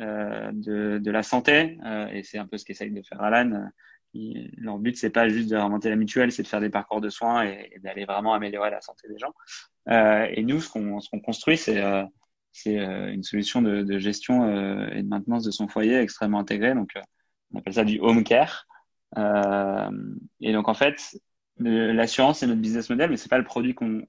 euh, 0.00 0.52
de, 0.52 0.98
de, 0.98 1.10
la 1.10 1.24
santé, 1.24 1.76
euh, 1.84 2.06
et 2.12 2.22
c'est 2.22 2.38
un 2.38 2.46
peu 2.46 2.56
ce 2.56 2.64
qu'essaye 2.64 2.92
de 2.92 3.02
faire 3.02 3.20
Alan. 3.20 3.68
Leur 4.56 4.78
but, 4.78 4.96
c'est 4.96 5.10
pas 5.10 5.28
juste 5.28 5.50
de 5.50 5.56
remonter 5.56 5.90
la 5.90 5.96
mutuelle, 5.96 6.32
c'est 6.32 6.42
de 6.42 6.48
faire 6.48 6.60
des 6.60 6.70
parcours 6.70 7.00
de 7.00 7.10
soins 7.10 7.44
et, 7.44 7.78
d'aller 7.82 8.04
vraiment 8.04 8.34
améliorer 8.34 8.70
la 8.70 8.80
santé 8.80 9.08
des 9.08 9.18
gens. 9.18 9.32
Euh, 9.88 10.26
et 10.30 10.42
nous, 10.42 10.60
ce 10.60 10.68
qu'on 10.68 11.00
ce 11.00 11.08
qu'on 11.10 11.20
construit, 11.20 11.56
c'est 11.56 11.82
c'est 12.52 12.76
une 12.76 13.22
solution 13.22 13.62
de, 13.62 13.82
de 13.82 13.98
gestion 13.98 14.88
et 14.90 15.02
de 15.02 15.08
maintenance 15.08 15.44
de 15.44 15.50
son 15.50 15.68
foyer 15.68 15.98
extrêmement 15.98 16.40
intégrée. 16.40 16.74
Donc, 16.74 16.90
on 17.52 17.58
appelle 17.58 17.74
ça 17.74 17.84
du 17.84 18.00
home 18.00 18.24
care. 18.24 18.66
et 19.16 20.52
donc, 20.52 20.68
en 20.68 20.74
fait, 20.74 21.18
l'assurance, 21.58 22.40
c'est 22.40 22.46
notre 22.46 22.60
business 22.60 22.90
model, 22.90 23.10
mais 23.10 23.16
c'est 23.16 23.28
pas 23.28 23.38
le 23.38 23.44
produit 23.44 23.74
qu'on 23.74 24.02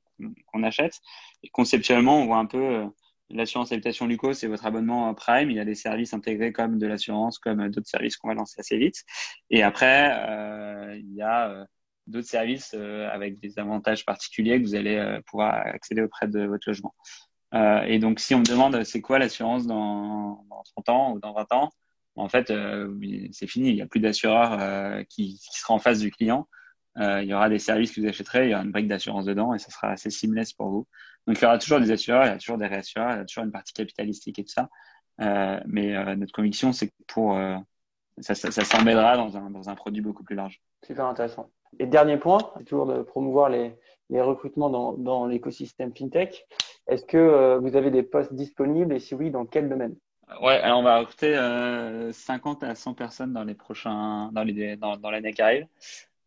qu'on 0.48 0.64
achète. 0.64 1.00
Et 1.44 1.50
conceptuellement, 1.50 2.20
on 2.22 2.26
voit 2.26 2.38
un 2.38 2.46
peu 2.46 2.90
l'assurance 3.30 3.72
habitation 3.72 4.08
Luco, 4.08 4.34
c'est 4.34 4.48
votre 4.48 4.66
abonnement 4.66 5.14
Prime. 5.14 5.50
Il 5.50 5.58
y 5.58 5.60
a 5.60 5.66
des 5.66 5.76
services 5.76 6.14
intégrés 6.14 6.52
comme 6.52 6.78
de 6.78 6.88
l'assurance, 6.88 7.40
comme 7.40 7.70
d'autres 7.70 7.88
services 7.88 8.18
qu'on 8.18 8.30
va 8.30 8.34
lancer 8.34 8.56
assez 8.60 8.78
vite. 8.78 9.04
Et 9.50 9.64
après, 9.64 10.12
euh, 10.14 10.98
il 10.98 11.14
y 11.14 11.22
a 11.22 11.50
euh, 11.50 11.66
d'autres 12.08 12.28
services 12.28 12.74
euh, 12.76 13.10
avec 13.10 13.40
des 13.40 13.60
avantages 13.60 14.06
particuliers 14.06 14.62
que 14.62 14.68
vous 14.68 14.76
allez 14.76 14.96
euh, 14.96 15.22
pouvoir 15.28 15.54
accéder 15.68 16.02
auprès 16.02 16.28
de 16.28 16.46
votre 16.46 16.68
logement. 16.68 16.94
et 17.88 18.00
donc, 18.00 18.20
si 18.20 18.36
on 18.36 18.40
me 18.40 18.46
demande 18.46 18.84
c'est 18.84 19.02
quoi 19.02 19.20
l'assurance 19.20 19.66
dans, 19.66 20.46
dans 20.50 20.64
30 20.76 20.90
ans 20.90 21.14
ou 21.14 21.20
dans 21.20 21.34
20 21.34 21.52
ans, 21.54 21.70
en 22.16 22.28
fait, 22.28 22.52
c'est 23.32 23.48
fini. 23.48 23.70
Il 23.70 23.76
n'y 23.76 23.82
a 23.82 23.88
plus 23.88 24.02
d'assureur 24.02 25.06
qui, 25.08 25.40
qui 25.40 25.60
sera 25.60 25.74
en 25.74 25.80
face 25.80 26.00
du 26.00 26.12
client. 26.12 26.48
Il 26.98 27.26
y 27.26 27.34
aura 27.34 27.50
des 27.50 27.60
services 27.60 27.94
que 27.94 28.02
vous 28.02 28.08
achèterez, 28.08 28.48
il 28.48 28.52
y 28.52 28.54
aura 28.54 28.64
une 28.64 28.72
brique 28.72 28.88
d'assurance 28.88 29.26
dedans 29.26 29.54
et 29.54 29.60
ça 29.60 29.72
sera 29.72 29.90
assez 29.90 30.10
seamless 30.10 30.54
pour 30.54 30.70
vous. 30.70 30.88
Donc, 31.28 31.38
il 31.38 31.44
y 31.44 31.46
aura 31.46 31.58
toujours 31.58 31.80
des 31.80 31.92
assureurs, 31.92 32.26
il 32.26 32.30
y 32.30 32.32
a 32.32 32.38
toujours 32.38 32.58
des 32.58 32.68
réassureurs, 32.68 33.12
il 33.12 33.18
y 33.18 33.22
a 33.22 33.26
toujours 33.26 33.44
une 33.44 33.52
partie 33.52 33.74
capitalistique 33.74 34.40
et 34.40 34.44
tout 34.44 34.52
ça. 34.52 34.70
Euh, 35.22 35.60
mais 35.66 35.96
euh, 35.96 36.16
notre 36.16 36.32
conviction, 36.32 36.72
c'est 36.72 36.88
que 36.88 36.94
pour 37.08 37.36
euh, 37.36 37.58
ça, 38.20 38.36
ça, 38.36 38.84
dans 38.84 39.38
un, 39.38 39.50
dans 39.50 39.70
un 39.70 39.76
produit 39.76 40.02
beaucoup 40.02 40.24
plus 40.24 40.36
large. 40.36 40.62
Super 40.86 41.06
intéressant. 41.06 41.50
Et 41.78 41.86
dernier 41.86 42.18
point, 42.18 42.40
c'est 42.58 42.66
toujours 42.66 42.88
de 42.88 43.02
promouvoir 43.02 43.50
les, 43.50 43.76
les 44.10 44.22
recrutements 44.22 44.70
dans, 44.70 44.94
dans 44.94 45.26
l'écosystème 45.26 45.94
FinTech. 45.96 46.48
Est-ce 46.88 47.06
que 47.06 47.18
euh, 47.18 47.60
vous 47.60 47.76
avez 47.76 47.92
des 47.92 48.04
postes 48.04 48.34
disponibles 48.34 48.94
et 48.94 49.00
si 49.00 49.14
oui, 49.14 49.30
dans 49.30 49.46
quel 49.46 49.70
domaine? 49.70 49.96
Ouais, 50.42 50.60
alors 50.62 50.80
on 50.80 50.84
va 50.84 51.00
recruter 51.00 51.36
50 52.12 52.64
à 52.64 52.76
100 52.76 52.94
personnes 52.94 53.34
dans 53.34 53.44
les 53.44 53.56
prochains, 53.56 54.30
dans 54.32 54.44
les, 54.44 54.78
dans, 54.78 54.96
dans 54.96 55.10
l'année 55.10 55.34
qui 55.34 55.42
arrive. 55.42 55.66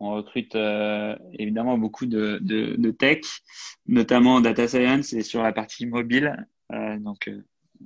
On 0.04 0.14
recrute 0.16 0.56
euh, 0.56 1.16
évidemment 1.34 1.78
beaucoup 1.78 2.06
de, 2.06 2.40
de, 2.42 2.90
tech, 2.90 3.20
notamment 3.86 4.40
data 4.40 4.66
science 4.66 5.12
et 5.12 5.22
sur 5.22 5.44
la 5.44 5.52
partie 5.52 5.86
mobile. 5.86 6.44
Euh, 6.72 6.98
donc 6.98 7.28
euh, 7.28 7.40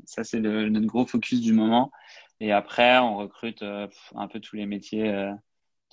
ça 0.07 0.25
c'est 0.25 0.41
notre 0.41 0.87
gros 0.87 1.05
focus 1.05 1.43
du 1.43 1.53
moment. 1.53 1.93
Et 2.41 2.53
après 2.53 2.97
on 3.01 3.19
recrute 3.19 3.63
un 3.63 4.29
peu 4.29 4.41
tous 4.41 4.57
les 4.57 4.65
métiers, 4.65 5.31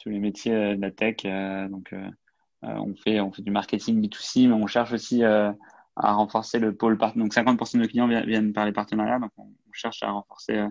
tous 0.01 0.11
les 0.11 0.19
métiers 0.19 0.77
de 0.77 0.81
la 0.81 0.91
tech. 0.91 1.23
donc 1.69 1.93
on 2.61 2.95
fait 2.95 3.19
on 3.19 3.33
fait 3.33 3.41
du 3.41 3.51
marketing 3.51 4.01
B2C, 4.01 4.47
mais 4.47 4.53
on 4.53 4.65
cherche 4.65 4.93
aussi 4.93 5.25
à 5.25 5.53
renforcer 5.97 6.59
le 6.59 6.73
pôle 6.73 6.97
partenariat. 6.97 7.25
Donc 7.25 7.33
50% 7.33 7.73
de 7.73 7.81
nos 7.81 7.87
clients 7.89 8.07
viennent 8.07 8.53
par 8.53 8.65
les 8.65 8.71
partenariats, 8.71 9.19
donc 9.19 9.31
on, 9.37 9.49
cherche 9.73 10.03
à 10.03 10.11
renforcer 10.11 10.63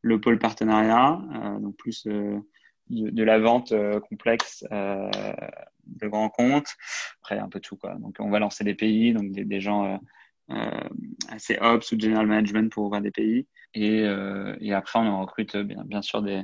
le 0.00 0.20
pôle 0.20 0.38
partenariat, 0.38 1.20
donc 1.60 1.74
plus 1.76 2.06
de, 2.92 3.24
la 3.24 3.38
vente 3.38 3.72
euh, 3.72 4.00
complexe 4.00 4.64
euh, 4.70 5.10
de 5.86 6.08
grands 6.08 6.28
comptes, 6.28 6.76
après 7.22 7.38
un 7.38 7.48
peu 7.48 7.60
tout 7.60 7.76
quoi. 7.76 7.94
Donc 7.96 8.16
on 8.18 8.30
va 8.30 8.38
lancer 8.38 8.64
des 8.64 8.74
pays, 8.74 9.12
donc 9.12 9.32
des, 9.32 9.60
gens 9.60 9.98
euh, 10.50 10.88
assez 11.28 11.58
ops 11.60 11.90
ou 11.92 11.98
general 11.98 12.26
management 12.26 12.70
pour 12.70 12.84
ouvrir 12.84 13.02
des 13.02 13.10
pays, 13.10 13.46
et, 13.74 14.04
et 14.60 14.72
après 14.74 14.98
on 14.98 15.20
recrute 15.22 15.56
bien, 15.56 15.82
bien 15.84 16.02
sûr 16.02 16.22
des, 16.22 16.42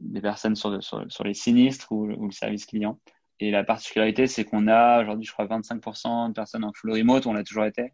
des 0.00 0.20
personnes 0.20 0.56
sur, 0.56 0.82
sur, 0.82 1.04
sur, 1.08 1.24
les 1.24 1.34
sinistres 1.34 1.92
ou, 1.92 2.06
le 2.06 2.30
service 2.32 2.66
client. 2.66 2.98
Et 3.40 3.50
la 3.50 3.64
particularité, 3.64 4.26
c'est 4.26 4.44
qu'on 4.44 4.68
a 4.68 5.02
aujourd'hui, 5.02 5.26
je 5.26 5.32
crois, 5.32 5.46
25% 5.46 6.28
de 6.28 6.32
personnes 6.32 6.64
en 6.64 6.72
full 6.72 6.92
remote. 6.92 7.26
On 7.26 7.32
l'a 7.32 7.42
toujours 7.42 7.64
été. 7.64 7.92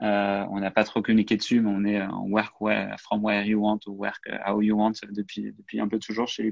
On 0.00 0.60
n'a 0.60 0.70
pas 0.70 0.84
trop 0.84 1.02
communiqué 1.02 1.36
dessus, 1.36 1.60
mais 1.60 1.70
on 1.70 1.84
est 1.84 2.00
en 2.00 2.28
work 2.28 2.60
where, 2.60 2.94
from 3.00 3.24
where 3.24 3.44
you 3.44 3.60
want 3.60 3.80
ou 3.86 3.92
work 3.92 4.22
how 4.46 4.60
you 4.60 4.76
want 4.76 4.92
depuis, 5.10 5.52
depuis 5.52 5.80
un 5.80 5.88
peu 5.88 5.98
toujours 5.98 6.28
chez 6.28 6.44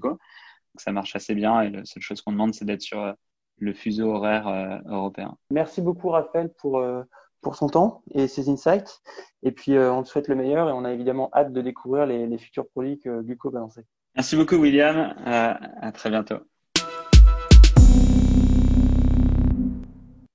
Hugo 0.72 0.80
ça 0.80 0.92
marche 0.92 1.16
assez 1.16 1.34
bien 1.34 1.60
et 1.62 1.70
la 1.70 1.84
seule 1.84 2.02
chose 2.02 2.20
qu'on 2.22 2.32
demande, 2.32 2.54
c'est 2.54 2.64
d'être 2.64 2.82
sur 2.82 3.00
euh, 3.00 3.12
le 3.58 3.72
fuseau 3.72 4.12
horaire 4.12 4.48
euh, 4.48 4.78
européen. 4.86 5.36
Merci 5.50 5.82
beaucoup 5.82 6.08
Raphaël 6.08 6.50
pour, 6.58 6.78
euh, 6.78 7.02
pour 7.40 7.56
son 7.56 7.68
temps 7.68 8.02
et 8.12 8.28
ses 8.28 8.48
insights. 8.48 9.02
Et 9.42 9.52
puis 9.52 9.78
on 9.78 10.02
te 10.02 10.08
souhaite 10.08 10.28
le 10.28 10.36
meilleur 10.36 10.68
et 10.68 10.72
on 10.72 10.84
a 10.84 10.92
évidemment 10.92 11.30
hâte 11.34 11.52
de 11.52 11.60
découvrir 11.60 12.06
les, 12.06 12.26
les 12.26 12.38
futurs 12.38 12.68
produits 12.68 12.98
que 12.98 13.22
Guco 13.22 13.50
va 13.50 13.60
lancer. 13.60 13.82
Merci 14.14 14.36
beaucoup 14.36 14.56
William. 14.56 15.14
à 15.24 15.92
très 15.92 16.10
bientôt. 16.10 16.38